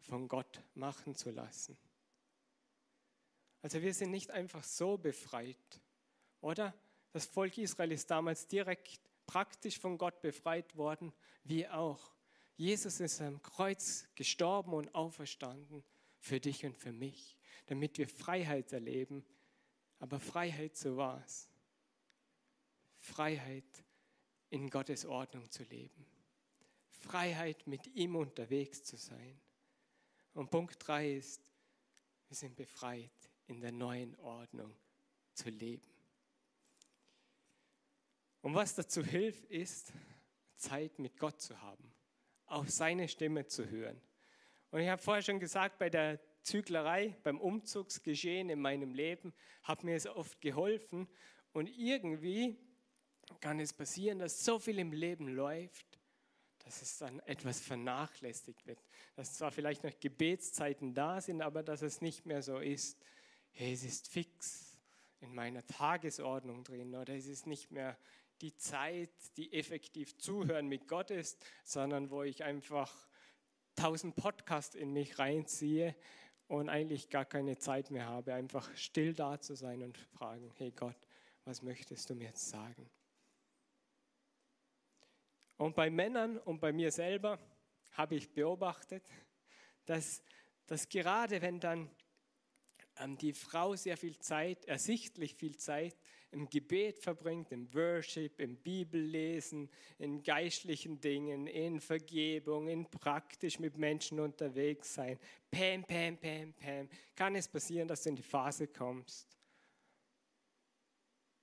von 0.00 0.26
Gott 0.28 0.62
machen 0.74 1.14
zu 1.14 1.30
lassen. 1.30 1.76
Also 3.62 3.80
wir 3.82 3.92
sind 3.94 4.10
nicht 4.10 4.30
einfach 4.30 4.64
so 4.64 4.96
befreit, 4.96 5.80
oder? 6.40 6.74
Das 7.12 7.26
Volk 7.26 7.58
Israel 7.58 7.92
ist 7.92 8.10
damals 8.10 8.46
direkt 8.48 9.00
praktisch 9.26 9.78
von 9.78 9.98
Gott 9.98 10.20
befreit 10.20 10.74
worden, 10.76 11.12
wir 11.44 11.76
auch. 11.76 12.12
Jesus 12.56 12.98
ist 13.00 13.20
am 13.20 13.42
Kreuz 13.42 14.08
gestorben 14.14 14.72
und 14.72 14.94
auferstanden 14.94 15.84
für 16.18 16.40
dich 16.40 16.64
und 16.64 16.76
für 16.76 16.92
mich, 16.92 17.36
damit 17.66 17.98
wir 17.98 18.08
Freiheit 18.08 18.72
erleben. 18.72 19.24
Aber 19.98 20.18
Freiheit 20.18 20.76
zu 20.76 20.96
was? 20.96 21.48
Freiheit 22.98 23.84
in 24.48 24.70
Gottes 24.70 25.04
Ordnung 25.04 25.50
zu 25.50 25.62
leben. 25.64 26.13
Freiheit, 27.04 27.66
mit 27.66 27.86
ihm 27.94 28.16
unterwegs 28.16 28.82
zu 28.82 28.96
sein. 28.96 29.40
Und 30.32 30.50
Punkt 30.50 30.76
3 30.86 31.12
ist, 31.12 31.42
wir 32.28 32.36
sind 32.36 32.56
befreit, 32.56 33.12
in 33.46 33.60
der 33.60 33.72
neuen 33.72 34.16
Ordnung 34.16 34.74
zu 35.34 35.50
leben. 35.50 35.86
Und 38.40 38.54
was 38.54 38.74
dazu 38.74 39.04
hilft, 39.04 39.44
ist, 39.46 39.92
Zeit 40.56 40.98
mit 40.98 41.18
Gott 41.18 41.40
zu 41.40 41.60
haben, 41.60 41.92
auf 42.46 42.70
seine 42.70 43.08
Stimme 43.08 43.46
zu 43.46 43.68
hören. 43.68 44.00
Und 44.70 44.80
ich 44.80 44.88
habe 44.88 45.00
vorher 45.00 45.22
schon 45.22 45.40
gesagt, 45.40 45.78
bei 45.78 45.90
der 45.90 46.20
Züglerei, 46.42 47.16
beim 47.22 47.40
Umzugsgeschehen 47.40 48.50
in 48.50 48.60
meinem 48.60 48.94
Leben, 48.94 49.32
hat 49.62 49.84
mir 49.84 49.96
es 49.96 50.06
oft 50.06 50.40
geholfen. 50.40 51.08
Und 51.52 51.68
irgendwie 51.68 52.58
kann 53.40 53.60
es 53.60 53.72
passieren, 53.72 54.18
dass 54.18 54.44
so 54.44 54.58
viel 54.58 54.78
im 54.78 54.92
Leben 54.92 55.28
läuft, 55.28 55.93
dass 56.64 56.82
es 56.82 56.98
dann 56.98 57.20
etwas 57.20 57.60
vernachlässigt 57.60 58.66
wird. 58.66 58.82
Dass 59.14 59.34
zwar 59.34 59.50
vielleicht 59.50 59.84
noch 59.84 59.98
Gebetszeiten 60.00 60.94
da 60.94 61.20
sind, 61.20 61.42
aber 61.42 61.62
dass 61.62 61.82
es 61.82 62.00
nicht 62.00 62.26
mehr 62.26 62.42
so 62.42 62.58
ist, 62.58 62.98
hey, 63.52 63.72
es 63.72 63.84
ist 63.84 64.08
fix 64.08 64.78
in 65.20 65.34
meiner 65.34 65.64
Tagesordnung 65.66 66.64
drin 66.64 66.94
oder 66.94 67.14
es 67.14 67.26
ist 67.26 67.46
nicht 67.46 67.70
mehr 67.70 67.96
die 68.40 68.56
Zeit, 68.56 69.10
die 69.36 69.52
effektiv 69.52 70.18
zuhören 70.18 70.66
mit 70.66 70.88
Gott 70.88 71.10
ist, 71.10 71.42
sondern 71.64 72.10
wo 72.10 72.22
ich 72.22 72.42
einfach 72.44 73.08
tausend 73.76 74.16
Podcasts 74.16 74.74
in 74.74 74.92
mich 74.92 75.18
reinziehe 75.18 75.94
und 76.48 76.68
eigentlich 76.68 77.10
gar 77.10 77.24
keine 77.24 77.58
Zeit 77.58 77.90
mehr 77.90 78.06
habe, 78.06 78.34
einfach 78.34 78.74
still 78.76 79.14
da 79.14 79.40
zu 79.40 79.54
sein 79.54 79.82
und 79.82 79.96
fragen, 79.98 80.50
hey 80.56 80.72
Gott, 80.72 80.96
was 81.44 81.62
möchtest 81.62 82.10
du 82.10 82.14
mir 82.14 82.28
jetzt 82.28 82.48
sagen? 82.48 82.90
Und 85.56 85.74
bei 85.74 85.90
Männern 85.90 86.38
und 86.38 86.60
bei 86.60 86.72
mir 86.72 86.90
selber 86.90 87.38
habe 87.92 88.16
ich 88.16 88.32
beobachtet, 88.32 89.04
dass, 89.84 90.22
dass 90.66 90.88
gerade 90.88 91.40
wenn 91.40 91.60
dann 91.60 91.90
ähm, 92.98 93.16
die 93.16 93.32
Frau 93.32 93.76
sehr 93.76 93.96
viel 93.96 94.18
Zeit, 94.18 94.64
ersichtlich 94.64 95.34
viel 95.34 95.56
Zeit 95.56 95.96
im 96.30 96.48
Gebet 96.48 96.98
verbringt, 96.98 97.52
im 97.52 97.72
Worship, 97.72 98.40
im 98.40 98.56
Bibellesen, 98.56 99.70
in 99.98 100.22
geistlichen 100.22 101.00
Dingen, 101.00 101.46
in 101.46 101.80
Vergebung, 101.80 102.68
in 102.68 102.90
praktisch 102.90 103.58
mit 103.60 103.76
Menschen 103.78 104.18
unterwegs 104.18 104.94
sein. 104.94 105.18
Pam, 105.50 105.84
pam, 105.84 106.18
pam, 106.18 106.52
pam. 106.54 106.88
Kann 107.14 107.36
es 107.36 107.46
passieren, 107.46 107.86
dass 107.86 108.02
du 108.02 108.08
in 108.10 108.16
die 108.16 108.22
Phase 108.22 108.66
kommst? 108.66 109.38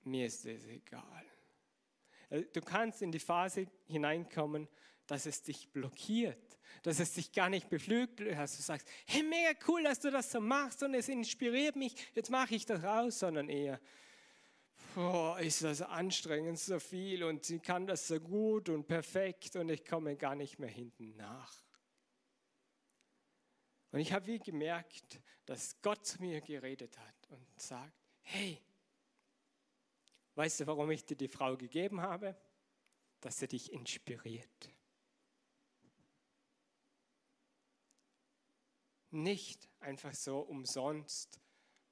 Mir 0.04 0.26
ist 0.26 0.44
es 0.44 0.66
egal. 0.66 1.31
Äh, 2.32 2.44
du 2.52 2.60
kannst 2.60 3.02
in 3.02 3.12
die 3.12 3.20
Phase 3.20 3.66
hineinkommen, 3.86 4.68
dass 5.06 5.26
es 5.26 5.42
dich 5.42 5.68
blockiert, 5.70 6.58
dass 6.82 6.98
es 6.98 7.12
dich 7.12 7.32
gar 7.32 7.50
nicht 7.50 7.68
beflügelt, 7.68 8.36
dass 8.36 8.56
du 8.56 8.62
sagst, 8.62 8.88
hey, 9.06 9.22
mega 9.22 9.58
cool, 9.68 9.82
dass 9.82 10.00
du 10.00 10.10
das 10.10 10.32
so 10.32 10.40
machst 10.40 10.82
und 10.82 10.94
es 10.94 11.08
inspiriert 11.08 11.76
mich, 11.76 11.94
jetzt 12.14 12.30
mache 12.30 12.54
ich 12.54 12.64
das 12.64 12.82
raus, 12.82 13.18
sondern 13.18 13.48
eher, 13.48 13.78
boah, 14.94 15.38
ist 15.38 15.62
das 15.62 15.82
anstrengend, 15.82 16.58
so 16.58 16.78
viel 16.78 17.24
und 17.24 17.44
sie 17.44 17.58
kann 17.58 17.86
das 17.86 18.08
so 18.08 18.18
gut 18.18 18.68
und 18.68 18.86
perfekt 18.86 19.56
und 19.56 19.68
ich 19.68 19.84
komme 19.84 20.16
gar 20.16 20.34
nicht 20.34 20.58
mehr 20.58 20.70
hinten 20.70 21.14
nach. 21.16 21.52
Und 23.90 24.00
ich 24.00 24.12
habe 24.12 24.26
wie 24.26 24.38
gemerkt, 24.38 25.20
dass 25.44 25.80
Gott 25.82 26.06
zu 26.06 26.22
mir 26.22 26.40
geredet 26.40 26.96
hat 26.98 27.28
und 27.28 27.60
sagt, 27.60 27.92
hey, 28.22 28.58
weißt 30.34 30.60
du, 30.60 30.66
warum 30.66 30.90
ich 30.90 31.04
dir 31.04 31.16
die 31.16 31.28
Frau 31.28 31.56
gegeben 31.56 32.00
habe? 32.00 32.36
Dass 33.20 33.38
sie 33.38 33.48
dich 33.48 33.72
inspiriert. 33.72 34.70
Nicht 39.10 39.68
einfach 39.80 40.14
so 40.14 40.40
umsonst, 40.40 41.40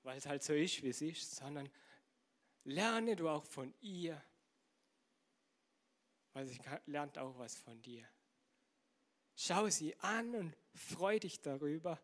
weil 0.03 0.17
es 0.17 0.27
halt 0.27 0.43
so 0.43 0.55
ist, 0.55 0.83
wie 0.83 0.89
es 0.89 1.03
ist, 1.03 1.37
sondern 1.37 1.71
lerne 2.65 3.15
du 3.17 3.29
auch 3.29 3.45
von 3.45 3.75
ihr, 3.81 4.23
weil 6.33 6.47
sie 6.47 6.59
lernt 6.87 7.19
auch 7.19 7.39
was 7.39 7.57
von 7.57 7.81
dir. 7.83 8.09
Schau 9.35 9.69
sie 9.69 9.99
an 10.01 10.35
und 10.35 10.57
freu 10.75 11.19
dich 11.19 11.41
darüber 11.41 12.01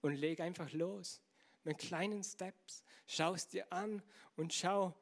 und 0.00 0.14
leg 0.14 0.40
einfach 0.40 0.72
los 0.72 1.20
mit 1.64 1.78
kleinen 1.78 2.22
Steps. 2.22 2.84
Schau 3.06 3.34
es 3.34 3.48
dir 3.48 3.72
an 3.72 4.02
und 4.36 4.54
schau 4.54 4.94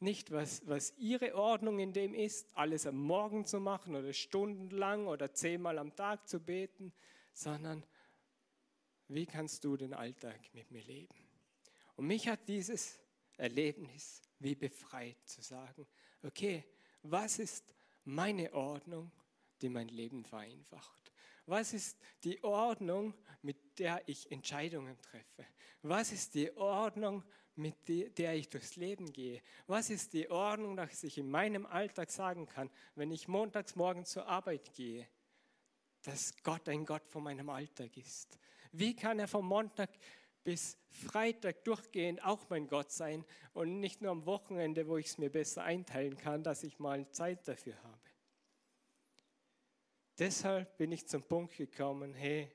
nicht, 0.00 0.30
was, 0.30 0.66
was 0.66 0.94
ihre 0.98 1.34
Ordnung 1.34 1.78
in 1.78 1.92
dem 1.92 2.14
ist, 2.14 2.56
alles 2.56 2.86
am 2.86 2.96
Morgen 2.96 3.46
zu 3.46 3.60
machen 3.60 3.96
oder 3.96 4.12
stundenlang 4.12 5.06
oder 5.06 5.32
zehnmal 5.32 5.78
am 5.78 5.94
Tag 5.94 6.28
zu 6.28 6.40
beten, 6.40 6.92
sondern 7.32 7.84
wie 9.08 9.26
kannst 9.26 9.64
du 9.64 9.76
den 9.76 9.94
Alltag 9.94 10.38
mit 10.52 10.70
mir 10.70 10.82
leben? 10.82 11.14
Und 11.96 12.06
mich 12.06 12.28
hat 12.28 12.46
dieses 12.46 12.98
Erlebnis 13.36 14.22
wie 14.38 14.54
befreit 14.54 15.16
zu 15.24 15.42
sagen, 15.42 15.86
okay, 16.22 16.64
was 17.02 17.38
ist 17.38 17.74
meine 18.04 18.52
Ordnung, 18.54 19.10
die 19.60 19.68
mein 19.68 19.88
Leben 19.88 20.24
vereinfacht? 20.24 21.07
Was 21.48 21.72
ist 21.72 21.98
die 22.24 22.44
Ordnung, 22.44 23.14
mit 23.40 23.78
der 23.78 24.06
ich 24.06 24.30
Entscheidungen 24.30 25.00
treffe? 25.00 25.46
Was 25.80 26.12
ist 26.12 26.34
die 26.34 26.54
Ordnung, 26.54 27.24
mit 27.54 27.88
der 27.88 28.34
ich 28.34 28.50
durchs 28.50 28.76
Leben 28.76 29.10
gehe? 29.14 29.40
Was 29.66 29.88
ist 29.88 30.12
die 30.12 30.30
Ordnung, 30.30 30.76
dass 30.76 31.02
ich 31.04 31.16
in 31.16 31.30
meinem 31.30 31.64
Alltag 31.64 32.10
sagen 32.10 32.44
kann, 32.44 32.68
wenn 32.96 33.10
ich 33.10 33.28
montags 33.28 33.76
morgen 33.76 34.04
zur 34.04 34.26
Arbeit 34.26 34.74
gehe, 34.74 35.08
dass 36.02 36.34
Gott 36.42 36.68
ein 36.68 36.84
Gott 36.84 37.08
von 37.08 37.22
meinem 37.22 37.48
Alltag 37.48 37.96
ist? 37.96 38.38
Wie 38.70 38.94
kann 38.94 39.18
er 39.18 39.26
vom 39.26 39.46
Montag 39.46 39.88
bis 40.44 40.76
Freitag 40.90 41.64
durchgehend 41.64 42.22
auch 42.22 42.50
mein 42.50 42.68
Gott 42.68 42.92
sein 42.92 43.24
und 43.54 43.80
nicht 43.80 44.02
nur 44.02 44.10
am 44.10 44.26
Wochenende, 44.26 44.86
wo 44.86 44.98
ich 44.98 45.06
es 45.06 45.16
mir 45.16 45.30
besser 45.30 45.62
einteilen 45.62 46.18
kann, 46.18 46.42
dass 46.42 46.62
ich 46.62 46.78
mal 46.78 47.10
Zeit 47.10 47.48
dafür 47.48 47.82
habe? 47.82 47.97
Deshalb 50.18 50.76
bin 50.76 50.90
ich 50.90 51.06
zum 51.06 51.22
Punkt 51.22 51.56
gekommen, 51.56 52.12
hey, 52.12 52.50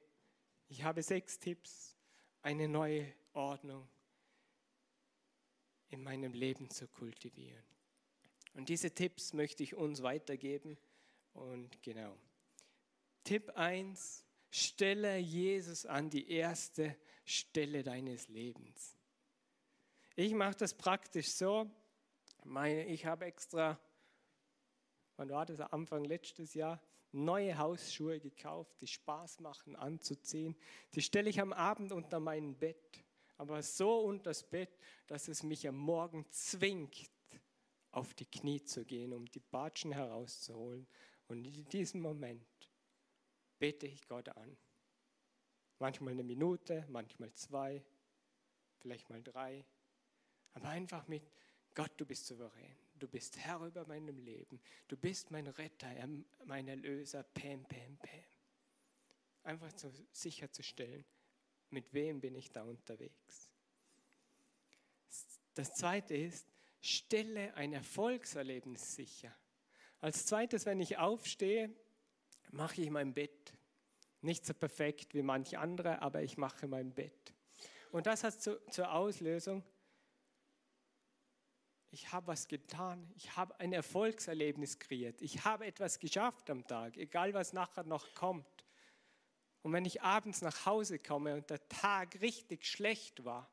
ich 0.67 0.83
habe 0.83 1.01
sechs 1.01 1.39
Tipps, 1.39 1.95
eine 2.41 2.67
neue 2.67 3.13
Ordnung 3.31 3.87
in 5.87 6.03
meinem 6.03 6.33
Leben 6.33 6.69
zu 6.69 6.89
kultivieren. 6.89 7.63
Und 8.53 8.67
diese 8.67 8.91
Tipps 8.91 9.31
möchte 9.31 9.63
ich 9.63 9.75
uns 9.75 10.03
weitergeben. 10.03 10.77
Und 11.33 11.81
genau. 11.81 12.17
Tipp 13.23 13.49
1, 13.55 14.25
stelle 14.49 15.17
Jesus 15.17 15.85
an 15.85 16.09
die 16.09 16.29
erste 16.29 16.97
Stelle 17.23 17.81
deines 17.81 18.27
Lebens. 18.27 18.97
Ich 20.15 20.33
mache 20.33 20.55
das 20.55 20.73
praktisch 20.73 21.29
so. 21.29 21.71
Meine, 22.43 22.85
ich 22.87 23.05
habe 23.05 23.25
extra, 23.25 23.79
wann 25.15 25.29
war 25.29 25.45
das, 25.45 25.61
Anfang 25.61 26.03
letztes 26.03 26.53
Jahr, 26.53 26.81
neue 27.13 27.57
Hausschuhe 27.57 28.19
gekauft, 28.19 28.75
die 28.81 28.87
Spaß 28.87 29.39
machen 29.39 29.75
anzuziehen. 29.75 30.55
Die 30.93 31.01
stelle 31.01 31.29
ich 31.29 31.39
am 31.39 31.53
Abend 31.53 31.91
unter 31.91 32.19
mein 32.19 32.55
Bett, 32.55 33.03
aber 33.37 33.61
so 33.61 34.01
unter 34.01 34.31
das 34.31 34.43
Bett, 34.43 34.77
dass 35.07 35.27
es 35.27 35.43
mich 35.43 35.67
am 35.67 35.77
Morgen 35.77 36.25
zwingt, 36.31 37.09
auf 37.91 38.13
die 38.15 38.25
Knie 38.25 38.63
zu 38.63 38.83
gehen, 38.85 39.13
um 39.13 39.25
die 39.27 39.39
Batschen 39.39 39.91
herauszuholen. 39.91 40.87
Und 41.27 41.45
in 41.45 41.65
diesem 41.65 42.01
Moment 42.01 42.47
bete 43.59 43.85
ich 43.85 44.07
Gott 44.07 44.29
an. 44.29 44.57
Manchmal 45.79 46.13
eine 46.13 46.23
Minute, 46.23 46.85
manchmal 46.89 47.31
zwei, 47.33 47.83
vielleicht 48.79 49.09
mal 49.09 49.21
drei. 49.21 49.65
Aber 50.53 50.69
einfach 50.69 51.07
mit 51.07 51.23
Gott, 51.75 51.91
du 51.97 52.05
bist 52.05 52.25
souverän. 52.25 52.82
Du 53.03 53.09
bist 53.09 53.37
Herr 53.37 53.59
über 53.59 53.85
meinem 53.85 54.17
Leben. 54.17 54.61
Du 54.87 54.95
bist 54.95 55.29
mein 55.29 55.45
Retter, 55.47 55.93
mein 56.45 56.69
Erlöser. 56.69 57.23
Pam, 57.23 57.65
pam, 57.65 57.97
pam. 57.97 58.23
Einfach 59.43 59.77
so 59.77 59.91
sicherzustellen, 60.13 61.03
mit 61.69 61.93
wem 61.93 62.21
bin 62.21 62.33
ich 62.33 62.49
da 62.53 62.63
unterwegs. 62.63 63.51
Das 65.53 65.73
zweite 65.73 66.15
ist, 66.15 66.47
stelle 66.79 67.53
ein 67.55 67.73
Erfolgserlebnis 67.73 68.95
sicher. 68.95 69.35
Als 69.99 70.25
zweites, 70.25 70.65
wenn 70.65 70.79
ich 70.79 70.97
aufstehe, 70.97 71.75
mache 72.51 72.83
ich 72.83 72.89
mein 72.89 73.13
Bett. 73.13 73.53
Nicht 74.21 74.45
so 74.45 74.53
perfekt 74.53 75.13
wie 75.13 75.23
manche 75.23 75.59
andere, 75.59 76.01
aber 76.01 76.23
ich 76.23 76.37
mache 76.37 76.69
mein 76.69 76.93
Bett. 76.93 77.33
Und 77.91 78.07
das 78.07 78.23
hat 78.23 78.41
zu, 78.41 78.65
zur 78.69 78.93
Auslösung, 78.93 79.61
ich 81.93 82.11
habe 82.11 82.25
was 82.25 82.47
getan, 82.47 83.07
ich 83.15 83.37
habe 83.37 83.59
ein 83.59 83.71
Erfolgserlebnis 83.71 84.79
kreiert, 84.79 85.21
ich 85.21 85.45
habe 85.45 85.67
etwas 85.67 85.99
geschafft 85.99 86.49
am 86.49 86.65
Tag, 86.65 86.97
egal 86.97 87.35
was 87.35 87.53
nachher 87.53 87.83
noch 87.83 88.15
kommt. 88.15 88.65
Und 89.61 89.73
wenn 89.73 89.85
ich 89.85 90.01
abends 90.01 90.41
nach 90.41 90.65
Hause 90.65 90.97
komme 90.97 91.35
und 91.35 91.51
der 91.51 91.65
Tag 91.69 92.19
richtig 92.19 92.65
schlecht 92.65 93.23
war, 93.23 93.47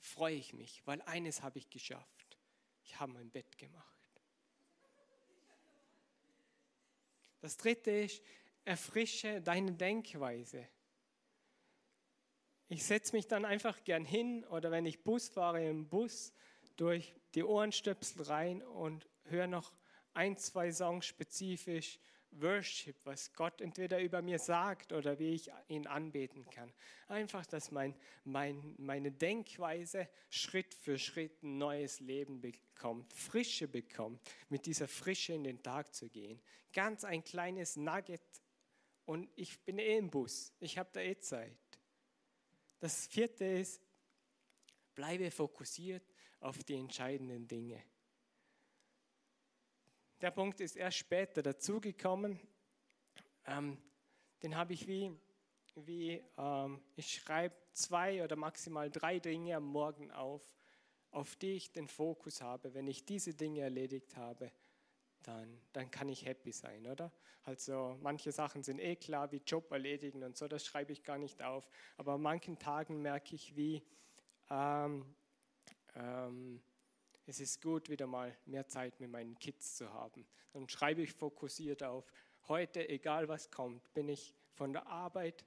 freue 0.00 0.34
ich 0.34 0.52
mich, 0.52 0.82
weil 0.84 1.00
eines 1.02 1.42
habe 1.42 1.58
ich 1.58 1.70
geschafft. 1.70 2.38
Ich 2.84 3.00
habe 3.00 3.12
mein 3.12 3.30
Bett 3.30 3.56
gemacht. 3.56 3.86
Das 7.40 7.56
dritte 7.56 7.90
ist, 7.90 8.22
erfrische 8.66 9.40
deine 9.40 9.72
Denkweise. 9.72 10.68
Ich 12.68 12.84
setze 12.84 13.16
mich 13.16 13.26
dann 13.28 13.46
einfach 13.46 13.82
gern 13.82 14.04
hin 14.04 14.44
oder 14.44 14.70
wenn 14.70 14.84
ich 14.84 15.02
Bus 15.02 15.30
fahre 15.30 15.66
im 15.66 15.88
Bus, 15.88 16.34
durch 16.76 17.14
die 17.34 17.44
Ohrenstöpsel 17.44 18.22
rein 18.22 18.62
und 18.62 19.08
höre 19.24 19.46
noch 19.46 19.72
ein, 20.14 20.36
zwei 20.36 20.70
Songs 20.70 21.06
spezifisch 21.06 21.98
Worship, 22.40 22.96
was 23.04 23.32
Gott 23.34 23.60
entweder 23.60 24.00
über 24.00 24.22
mir 24.22 24.38
sagt 24.38 24.92
oder 24.92 25.18
wie 25.18 25.34
ich 25.34 25.50
ihn 25.68 25.86
anbeten 25.86 26.48
kann. 26.48 26.72
Einfach, 27.08 27.44
dass 27.46 27.70
mein, 27.70 27.94
mein, 28.24 28.74
meine 28.78 29.12
Denkweise 29.12 30.08
Schritt 30.30 30.74
für 30.74 30.98
Schritt 30.98 31.42
ein 31.42 31.58
neues 31.58 32.00
Leben 32.00 32.40
bekommt, 32.40 33.12
Frische 33.12 33.68
bekommt, 33.68 34.20
mit 34.48 34.64
dieser 34.64 34.88
Frische 34.88 35.34
in 35.34 35.44
den 35.44 35.62
Tag 35.62 35.94
zu 35.94 36.08
gehen. 36.08 36.40
Ganz 36.72 37.04
ein 37.04 37.22
kleines 37.22 37.76
Nugget 37.76 38.22
und 39.04 39.28
ich 39.36 39.60
bin 39.64 39.78
eh 39.78 39.98
im 39.98 40.10
Bus, 40.10 40.52
ich 40.58 40.78
habe 40.78 40.88
da 40.92 41.00
eh 41.00 41.18
Zeit. 41.18 41.52
Das 42.80 43.06
vierte 43.06 43.44
ist, 43.44 43.82
bleibe 44.94 45.30
fokussiert 45.30 46.02
auf 46.42 46.62
die 46.64 46.76
entscheidenden 46.76 47.46
Dinge. 47.46 47.82
Der 50.20 50.30
Punkt 50.30 50.60
ist 50.60 50.76
erst 50.76 50.98
später 50.98 51.42
dazugekommen. 51.42 52.38
Ähm, 53.46 53.78
den 54.42 54.56
habe 54.56 54.72
ich 54.72 54.86
wie, 54.86 55.12
wie 55.74 56.22
ähm, 56.36 56.80
ich 56.94 57.14
schreibe 57.14 57.56
zwei 57.72 58.22
oder 58.22 58.36
maximal 58.36 58.90
drei 58.90 59.18
Dinge 59.18 59.56
am 59.56 59.64
Morgen 59.64 60.10
auf, 60.10 60.54
auf 61.10 61.36
die 61.36 61.54
ich 61.54 61.72
den 61.72 61.88
Fokus 61.88 62.40
habe. 62.40 62.74
Wenn 62.74 62.86
ich 62.86 63.04
diese 63.04 63.34
Dinge 63.34 63.60
erledigt 63.60 64.16
habe, 64.16 64.52
dann, 65.22 65.60
dann 65.72 65.90
kann 65.90 66.08
ich 66.08 66.24
happy 66.24 66.52
sein, 66.52 66.86
oder? 66.86 67.12
Also 67.44 67.96
manche 68.00 68.30
Sachen 68.30 68.62
sind 68.62 68.78
eh 68.78 68.96
klar, 68.96 69.32
wie 69.32 69.42
Job 69.44 69.70
erledigen 69.72 70.22
und 70.22 70.36
so, 70.36 70.46
das 70.46 70.64
schreibe 70.64 70.92
ich 70.92 71.02
gar 71.02 71.18
nicht 71.18 71.42
auf. 71.42 71.68
Aber 71.96 72.12
an 72.12 72.22
manchen 72.22 72.58
Tagen 72.58 73.02
merke 73.02 73.34
ich, 73.34 73.56
wie 73.56 73.82
ähm, 74.50 75.04
ähm, 75.94 76.62
es 77.26 77.40
ist 77.40 77.62
gut, 77.62 77.88
wieder 77.88 78.06
mal 78.06 78.36
mehr 78.46 78.66
Zeit 78.66 78.98
mit 79.00 79.10
meinen 79.10 79.38
Kids 79.38 79.76
zu 79.76 79.92
haben. 79.92 80.26
Dann 80.52 80.68
schreibe 80.68 81.02
ich 81.02 81.12
fokussiert 81.12 81.82
auf, 81.82 82.04
heute, 82.48 82.88
egal 82.88 83.28
was 83.28 83.50
kommt, 83.50 83.92
bin 83.94 84.08
ich 84.08 84.34
von 84.54 84.72
der 84.72 84.86
Arbeit 84.86 85.44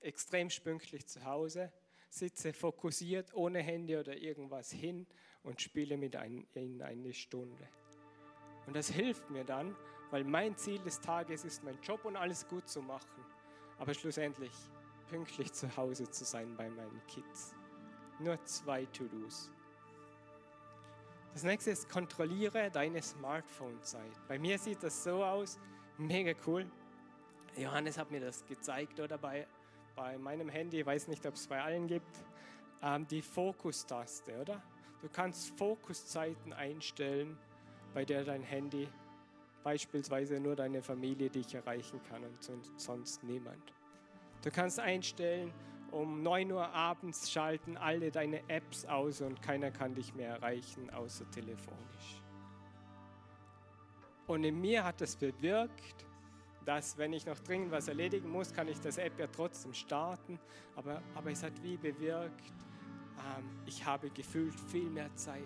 extrem 0.00 0.48
pünktlich 0.48 1.06
zu 1.06 1.24
Hause, 1.24 1.72
sitze 2.08 2.52
fokussiert 2.52 3.32
ohne 3.34 3.60
Handy 3.60 3.96
oder 3.96 4.16
irgendwas 4.16 4.70
hin 4.70 5.06
und 5.42 5.60
spiele 5.60 5.96
mit 5.96 6.16
ihnen 6.54 6.82
eine 6.82 7.12
Stunde. 7.12 7.68
Und 8.66 8.74
das 8.74 8.88
hilft 8.88 9.30
mir 9.30 9.44
dann, 9.44 9.76
weil 10.10 10.24
mein 10.24 10.56
Ziel 10.56 10.82
des 10.82 11.00
Tages 11.00 11.44
ist, 11.44 11.62
meinen 11.62 11.80
Job 11.82 12.04
und 12.04 12.16
alles 12.16 12.48
gut 12.48 12.68
zu 12.68 12.82
machen, 12.82 13.24
aber 13.78 13.94
schlussendlich 13.94 14.52
pünktlich 15.08 15.52
zu 15.52 15.76
Hause 15.76 16.10
zu 16.10 16.24
sein 16.24 16.56
bei 16.56 16.68
meinen 16.68 17.00
Kids. 17.06 17.54
Nur 18.20 18.42
zwei 18.44 18.84
To-Dos. 18.86 19.50
Das 21.32 21.42
nächste 21.42 21.70
ist, 21.70 21.88
kontrolliere 21.88 22.70
deine 22.70 23.00
Smartphone-Zeit. 23.00 24.12
Bei 24.28 24.38
mir 24.38 24.58
sieht 24.58 24.82
das 24.82 25.04
so 25.04 25.24
aus, 25.24 25.58
mega 25.96 26.32
cool. 26.46 26.66
Johannes 27.56 27.96
hat 27.96 28.10
mir 28.10 28.20
das 28.20 28.44
gezeigt 28.44 29.00
oder 29.00 29.16
bei, 29.16 29.46
bei 29.96 30.18
meinem 30.18 30.48
Handy, 30.48 30.80
ich 30.80 30.86
weiß 30.86 31.08
nicht, 31.08 31.24
ob 31.26 31.34
es 31.34 31.46
bei 31.46 31.62
allen 31.62 31.86
gibt, 31.86 32.24
ähm, 32.82 33.06
die 33.08 33.22
Fokustaste, 33.22 34.38
oder? 34.38 34.62
Du 35.00 35.08
kannst 35.08 35.56
Fokuszeiten 35.56 36.52
einstellen, 36.52 37.38
bei 37.94 38.04
der 38.04 38.24
dein 38.24 38.42
Handy 38.42 38.86
beispielsweise 39.62 40.40
nur 40.40 40.56
deine 40.56 40.82
Familie 40.82 41.30
dich 41.30 41.54
erreichen 41.54 42.00
kann 42.08 42.22
und 42.24 42.42
sonst 42.76 43.22
niemand. 43.24 43.72
Du 44.42 44.50
kannst 44.50 44.78
einstellen, 44.78 45.52
um 45.92 46.22
9 46.22 46.52
Uhr 46.52 46.68
abends 46.68 47.30
schalten 47.30 47.76
alle 47.76 48.10
deine 48.10 48.48
Apps 48.48 48.84
aus 48.84 49.20
und 49.20 49.42
keiner 49.42 49.70
kann 49.70 49.94
dich 49.94 50.14
mehr 50.14 50.34
erreichen, 50.36 50.90
außer 50.90 51.30
telefonisch. 51.30 52.22
Und 54.26 54.44
in 54.44 54.60
mir 54.60 54.84
hat 54.84 55.00
es 55.00 55.16
bewirkt, 55.16 56.06
dass 56.64 56.96
wenn 56.98 57.12
ich 57.12 57.26
noch 57.26 57.38
dringend 57.40 57.72
was 57.72 57.88
erledigen 57.88 58.30
muss, 58.30 58.52
kann 58.52 58.68
ich 58.68 58.78
das 58.80 58.98
App 58.98 59.18
ja 59.18 59.26
trotzdem 59.26 59.74
starten. 59.74 60.38
Aber, 60.76 61.02
aber 61.14 61.30
es 61.30 61.42
hat 61.42 61.62
wie 61.62 61.76
bewirkt, 61.76 62.52
ähm, 63.18 63.50
ich 63.66 63.84
habe 63.84 64.10
gefühlt 64.10 64.54
viel 64.54 64.88
mehr 64.88 65.14
Zeit. 65.16 65.42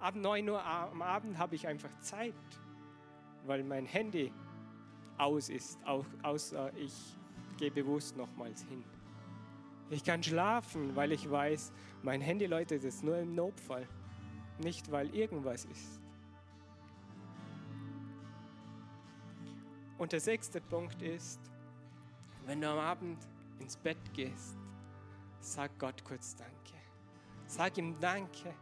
Ab 0.00 0.16
9 0.16 0.48
Uhr 0.48 0.64
am 0.64 1.02
Abend 1.02 1.38
habe 1.38 1.54
ich 1.54 1.66
einfach 1.66 1.98
Zeit, 2.00 2.34
weil 3.46 3.62
mein 3.64 3.86
Handy 3.86 4.32
aus 5.18 5.48
ist, 5.48 5.78
auch, 5.86 6.06
außer 6.22 6.74
ich 6.76 7.16
gehe 7.60 7.70
bewusst 7.70 8.16
nochmals 8.16 8.62
hin. 8.64 8.82
Ich 9.90 10.02
kann 10.02 10.22
schlafen, 10.22 10.96
weil 10.96 11.12
ich 11.12 11.30
weiß, 11.30 11.72
mein 12.02 12.20
Handy 12.20 12.46
läutet 12.46 12.82
jetzt 12.84 13.04
nur 13.04 13.18
im 13.18 13.34
Notfall, 13.34 13.86
nicht 14.58 14.90
weil 14.90 15.14
irgendwas 15.14 15.66
ist. 15.66 16.00
Und 19.98 20.12
der 20.12 20.20
sechste 20.20 20.62
Punkt 20.62 21.02
ist, 21.02 21.38
wenn 22.46 22.62
du 22.62 22.68
am 22.70 22.78
Abend 22.78 23.18
ins 23.58 23.76
Bett 23.76 23.98
gehst, 24.14 24.56
sag 25.40 25.78
Gott 25.78 26.02
kurz 26.02 26.34
Danke. 26.34 26.80
Sag 27.46 27.76
ihm 27.76 28.00
Danke 28.00 28.54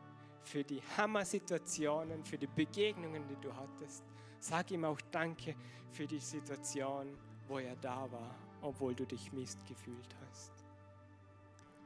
für 0.43 0.65
die 0.65 0.83
Hammer-Situationen, 0.97 2.25
für 2.25 2.39
die 2.39 2.49
Begegnungen, 2.49 3.29
die 3.29 3.37
du 3.41 3.55
hattest. 3.55 4.03
Sag 4.41 4.73
ihm 4.73 4.85
auch 4.85 5.01
Danke 5.13 5.55
für 5.93 6.07
die 6.07 6.19
Situation, 6.19 7.17
wo 7.47 7.59
er 7.59 7.77
da 7.77 8.11
war, 8.11 8.48
obwohl 8.61 8.95
du 8.95 9.07
dich 9.07 9.33
Mist 9.33 9.65
gefühlt 9.67 10.17
hast. 10.27 10.53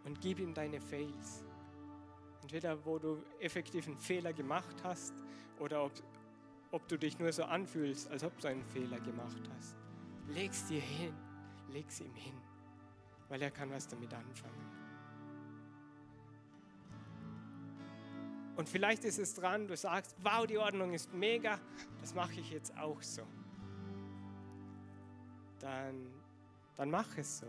Und 0.04 0.20
gib 0.20 0.38
ihm 0.38 0.54
deine 0.54 0.80
Fails. 0.80 1.44
Entweder 2.42 2.84
wo 2.84 2.98
du 2.98 3.22
effektiv 3.40 3.86
einen 3.86 3.98
Fehler 3.98 4.32
gemacht 4.32 4.76
hast 4.82 5.14
oder 5.60 5.84
ob, 5.84 5.92
ob 6.72 6.88
du 6.88 6.98
dich 6.98 7.18
nur 7.18 7.32
so 7.32 7.44
anfühlst, 7.44 8.10
als 8.10 8.24
ob 8.24 8.36
du 8.40 8.48
einen 8.48 8.64
Fehler 8.64 8.98
gemacht 9.00 9.48
hast. 9.56 9.76
Leg's 10.28 10.66
dir 10.66 10.80
hin, 10.80 11.14
leg's 11.70 12.00
ihm 12.00 12.14
hin, 12.14 12.40
weil 13.28 13.40
er 13.42 13.50
kann 13.50 13.70
was 13.70 13.86
damit 13.86 14.12
anfangen. 14.12 14.82
Und 18.56 18.68
vielleicht 18.68 19.04
ist 19.04 19.18
es 19.18 19.34
dran, 19.34 19.66
du 19.66 19.76
sagst, 19.76 20.14
wow, 20.22 20.46
die 20.46 20.58
Ordnung 20.58 20.92
ist 20.92 21.12
mega, 21.12 21.58
das 22.00 22.14
mache 22.14 22.34
ich 22.34 22.50
jetzt 22.50 22.76
auch 22.76 23.00
so. 23.02 23.22
Dann, 25.58 26.06
dann 26.76 26.90
mach 26.90 27.16
es 27.16 27.38
so. 27.38 27.46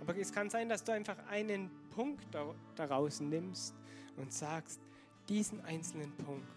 Aber 0.00 0.16
es 0.16 0.32
kann 0.32 0.48
sein, 0.48 0.68
dass 0.68 0.82
du 0.84 0.92
einfach 0.92 1.16
einen 1.28 1.70
Punkt 1.90 2.26
daraus 2.76 3.20
nimmst 3.20 3.74
und 4.16 4.32
sagst, 4.32 4.80
diesen 5.28 5.60
einzelnen 5.64 6.12
Punkt 6.16 6.48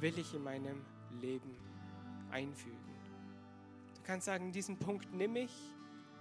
will 0.00 0.18
ich 0.18 0.34
in 0.34 0.42
meinem 0.42 0.84
Leben 1.20 1.56
einfügen. 2.30 2.78
Du 3.94 4.02
kannst 4.02 4.26
sagen, 4.26 4.52
diesen 4.52 4.76
Punkt 4.76 5.12
nehme 5.14 5.40
ich, 5.40 5.52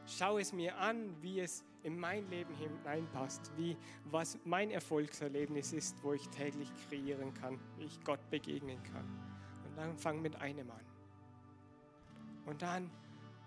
schau 0.05 0.37
es 0.37 0.53
mir 0.53 0.77
an, 0.77 1.15
wie 1.21 1.39
es 1.39 1.63
in 1.83 1.99
mein 1.99 2.29
Leben 2.29 2.53
hineinpasst, 2.55 3.51
wie 3.57 3.75
was 4.05 4.37
mein 4.45 4.71
Erfolgserlebnis 4.71 5.73
ist, 5.73 6.01
wo 6.01 6.13
ich 6.13 6.27
täglich 6.29 6.69
kreieren 6.87 7.33
kann, 7.33 7.59
wie 7.77 7.85
ich 7.85 8.03
Gott 8.03 8.29
begegnen 8.29 8.81
kann. 8.83 9.05
Und 9.65 9.77
dann 9.77 9.97
fang 9.97 10.21
mit 10.21 10.35
einem 10.37 10.69
an. 10.71 10.85
Und 12.45 12.61
dann 12.61 12.89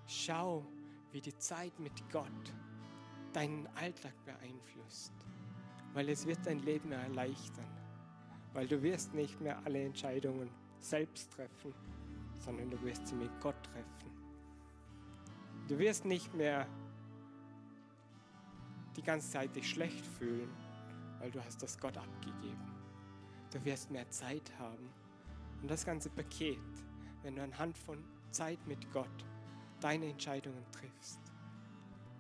schau, 0.07 0.67
wie 1.13 1.21
die 1.21 1.37
Zeit 1.39 1.79
mit 1.79 1.93
Gott 2.11 2.53
deinen 3.33 3.67
Alltag 3.75 4.15
beeinflusst, 4.25 5.13
weil 5.93 6.09
es 6.09 6.27
wird 6.27 6.39
dein 6.45 6.61
Leben 6.61 6.93
erleichtern, 6.93 7.67
weil 8.53 8.67
du 8.67 8.83
wirst 8.83 9.15
nicht 9.15 9.41
mehr 9.41 9.59
alle 9.65 9.85
Entscheidungen 9.85 10.51
selbst 10.81 11.33
treffen, 11.33 11.75
sondern 12.39 12.71
du 12.71 12.81
wirst 12.83 13.07
sie 13.09 13.15
mit 13.15 13.31
Gott 13.41 13.63
treffen. 13.65 14.11
Du 15.69 15.79
wirst 15.79 16.05
nicht 16.05 16.33
mehr 16.35 16.67
die 18.97 19.03
ganze 19.03 19.31
Zeit 19.31 19.55
dich 19.55 19.69
schlecht 19.69 20.07
fühlen, 20.07 20.51
weil 21.19 21.31
du 21.31 21.45
hast 21.45 21.63
das 21.63 21.79
Gott 21.79 21.97
abgegeben. 21.97 22.71
Du 23.53 23.65
wirst 23.65 23.91
mehr 23.91 24.09
Zeit 24.11 24.53
haben. 24.59 24.89
Und 25.61 25.71
das 25.71 25.85
ganze 25.85 26.11
Paket, 26.11 26.59
wenn 27.23 27.37
du 27.37 27.43
anhand 27.43 27.77
von 27.77 28.03
Zeit 28.31 28.65
mit 28.67 28.91
Gott 28.93 29.25
deine 29.81 30.11
Entscheidungen 30.11 30.65
triffst, 30.73 31.21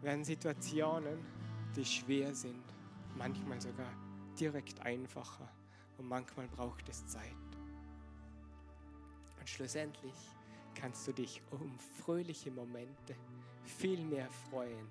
werden 0.02 0.24
Situationen, 0.24 1.18
die 1.74 1.84
schwer 1.84 2.34
sind, 2.34 2.64
manchmal 3.16 3.60
sogar 3.60 3.92
direkt 4.38 4.80
einfacher 4.80 5.48
und 5.98 6.06
manchmal 6.06 6.48
braucht 6.48 6.88
es 6.88 7.06
Zeit. 7.06 7.22
Und 9.38 9.48
schlussendlich 9.48 10.14
kannst 10.74 11.06
du 11.08 11.12
dich 11.12 11.42
um 11.50 11.78
fröhliche 11.78 12.50
Momente 12.50 13.16
viel 13.64 14.04
mehr 14.04 14.28
freuen, 14.50 14.86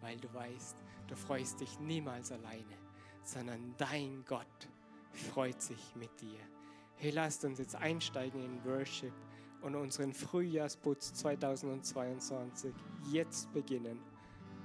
weil 0.00 0.16
du 0.18 0.32
weißt, 0.34 0.76
Du 1.08 1.16
freust 1.16 1.60
dich 1.60 1.80
niemals 1.80 2.30
alleine, 2.30 2.76
sondern 3.24 3.74
dein 3.78 4.24
Gott 4.26 4.68
freut 5.32 5.60
sich 5.60 5.96
mit 5.96 6.20
dir. 6.20 6.38
Hey, 6.96 7.10
lasst 7.10 7.44
uns 7.46 7.58
jetzt 7.58 7.74
einsteigen 7.76 8.42
in 8.42 8.64
Worship 8.64 9.14
und 9.62 9.74
unseren 9.74 10.12
Frühjahrsputz 10.12 11.14
2022 11.14 12.72
jetzt 13.10 13.52
beginnen. 13.52 14.00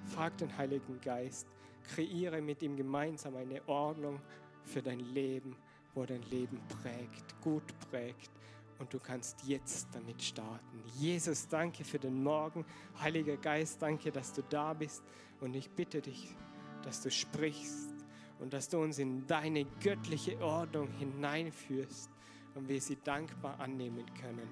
Frag 0.06 0.38
den 0.38 0.56
Heiligen 0.58 1.00
Geist, 1.02 1.48
kreiere 1.84 2.42
mit 2.42 2.62
ihm 2.62 2.76
gemeinsam 2.76 3.36
eine 3.36 3.68
Ordnung 3.68 4.20
für 4.64 4.82
dein 4.82 5.00
Leben, 5.00 5.56
wo 5.94 6.06
dein 6.06 6.24
Leben 6.24 6.60
prägt, 6.82 7.40
gut 7.42 7.64
prägt 7.90 8.32
und 8.80 8.94
du 8.94 9.00
kannst 9.00 9.44
jetzt 9.46 9.88
damit 9.94 10.22
starten. 10.22 10.84
Jesus, 11.00 11.48
danke 11.48 11.84
für 11.84 12.00
den 12.00 12.22
Morgen. 12.22 12.66
Heiliger 13.00 13.38
Geist, 13.38 13.82
danke, 13.82 14.12
dass 14.12 14.34
du 14.34 14.42
da 14.50 14.74
bist. 14.74 15.04
Und 15.40 15.56
ich 15.56 15.70
bitte 15.70 16.02
dich, 16.02 16.36
dass 16.84 17.02
du 17.02 17.10
sprichst 17.12 17.94
und 18.40 18.54
dass 18.54 18.70
du 18.70 18.80
uns 18.80 19.00
in 19.00 19.26
deine 19.28 19.66
göttliche 19.82 20.38
Ordnung 20.40 20.90
hineinführst 21.00 22.10
und 22.56 22.68
wir 22.68 22.82
sie 22.82 22.98
dankbar 23.04 23.60
annehmen 23.60 24.06
können, 24.20 24.50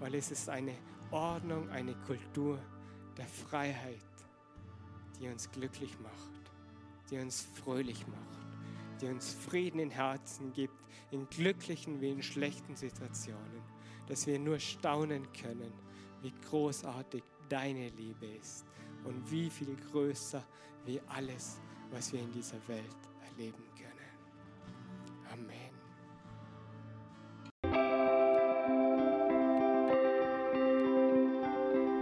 weil 0.00 0.14
es 0.14 0.30
ist 0.30 0.48
eine 0.48 0.74
Ordnung, 1.10 1.68
eine 1.70 1.94
Kultur 2.06 2.58
der 3.16 3.26
Freiheit, 3.26 4.00
die 5.18 5.28
uns 5.28 5.50
glücklich 5.50 5.98
macht, 6.00 6.52
die 7.10 7.18
uns 7.18 7.46
fröhlich 7.54 8.06
macht, 8.06 9.00
die 9.00 9.06
uns 9.06 9.32
Frieden 9.32 9.78
in 9.78 9.90
Herzen 9.90 10.52
gibt, 10.52 10.74
in 11.10 11.28
glücklichen 11.28 12.00
wie 12.00 12.10
in 12.10 12.22
schlechten 12.22 12.76
Situationen, 12.76 13.62
dass 14.06 14.26
wir 14.26 14.38
nur 14.38 14.58
staunen 14.58 15.26
können, 15.32 15.72
wie 16.22 16.32
großartig 16.48 17.22
deine 17.48 17.88
Liebe 17.90 18.26
ist 18.26 18.64
und 19.04 19.30
wie 19.30 19.48
viel 19.50 19.76
größer 19.92 20.44
wie 20.84 21.00
alles, 21.08 21.60
was 21.90 22.12
wir 22.12 22.20
in 22.20 22.32
dieser 22.32 22.66
Welt 22.68 22.84
erleben 23.30 23.62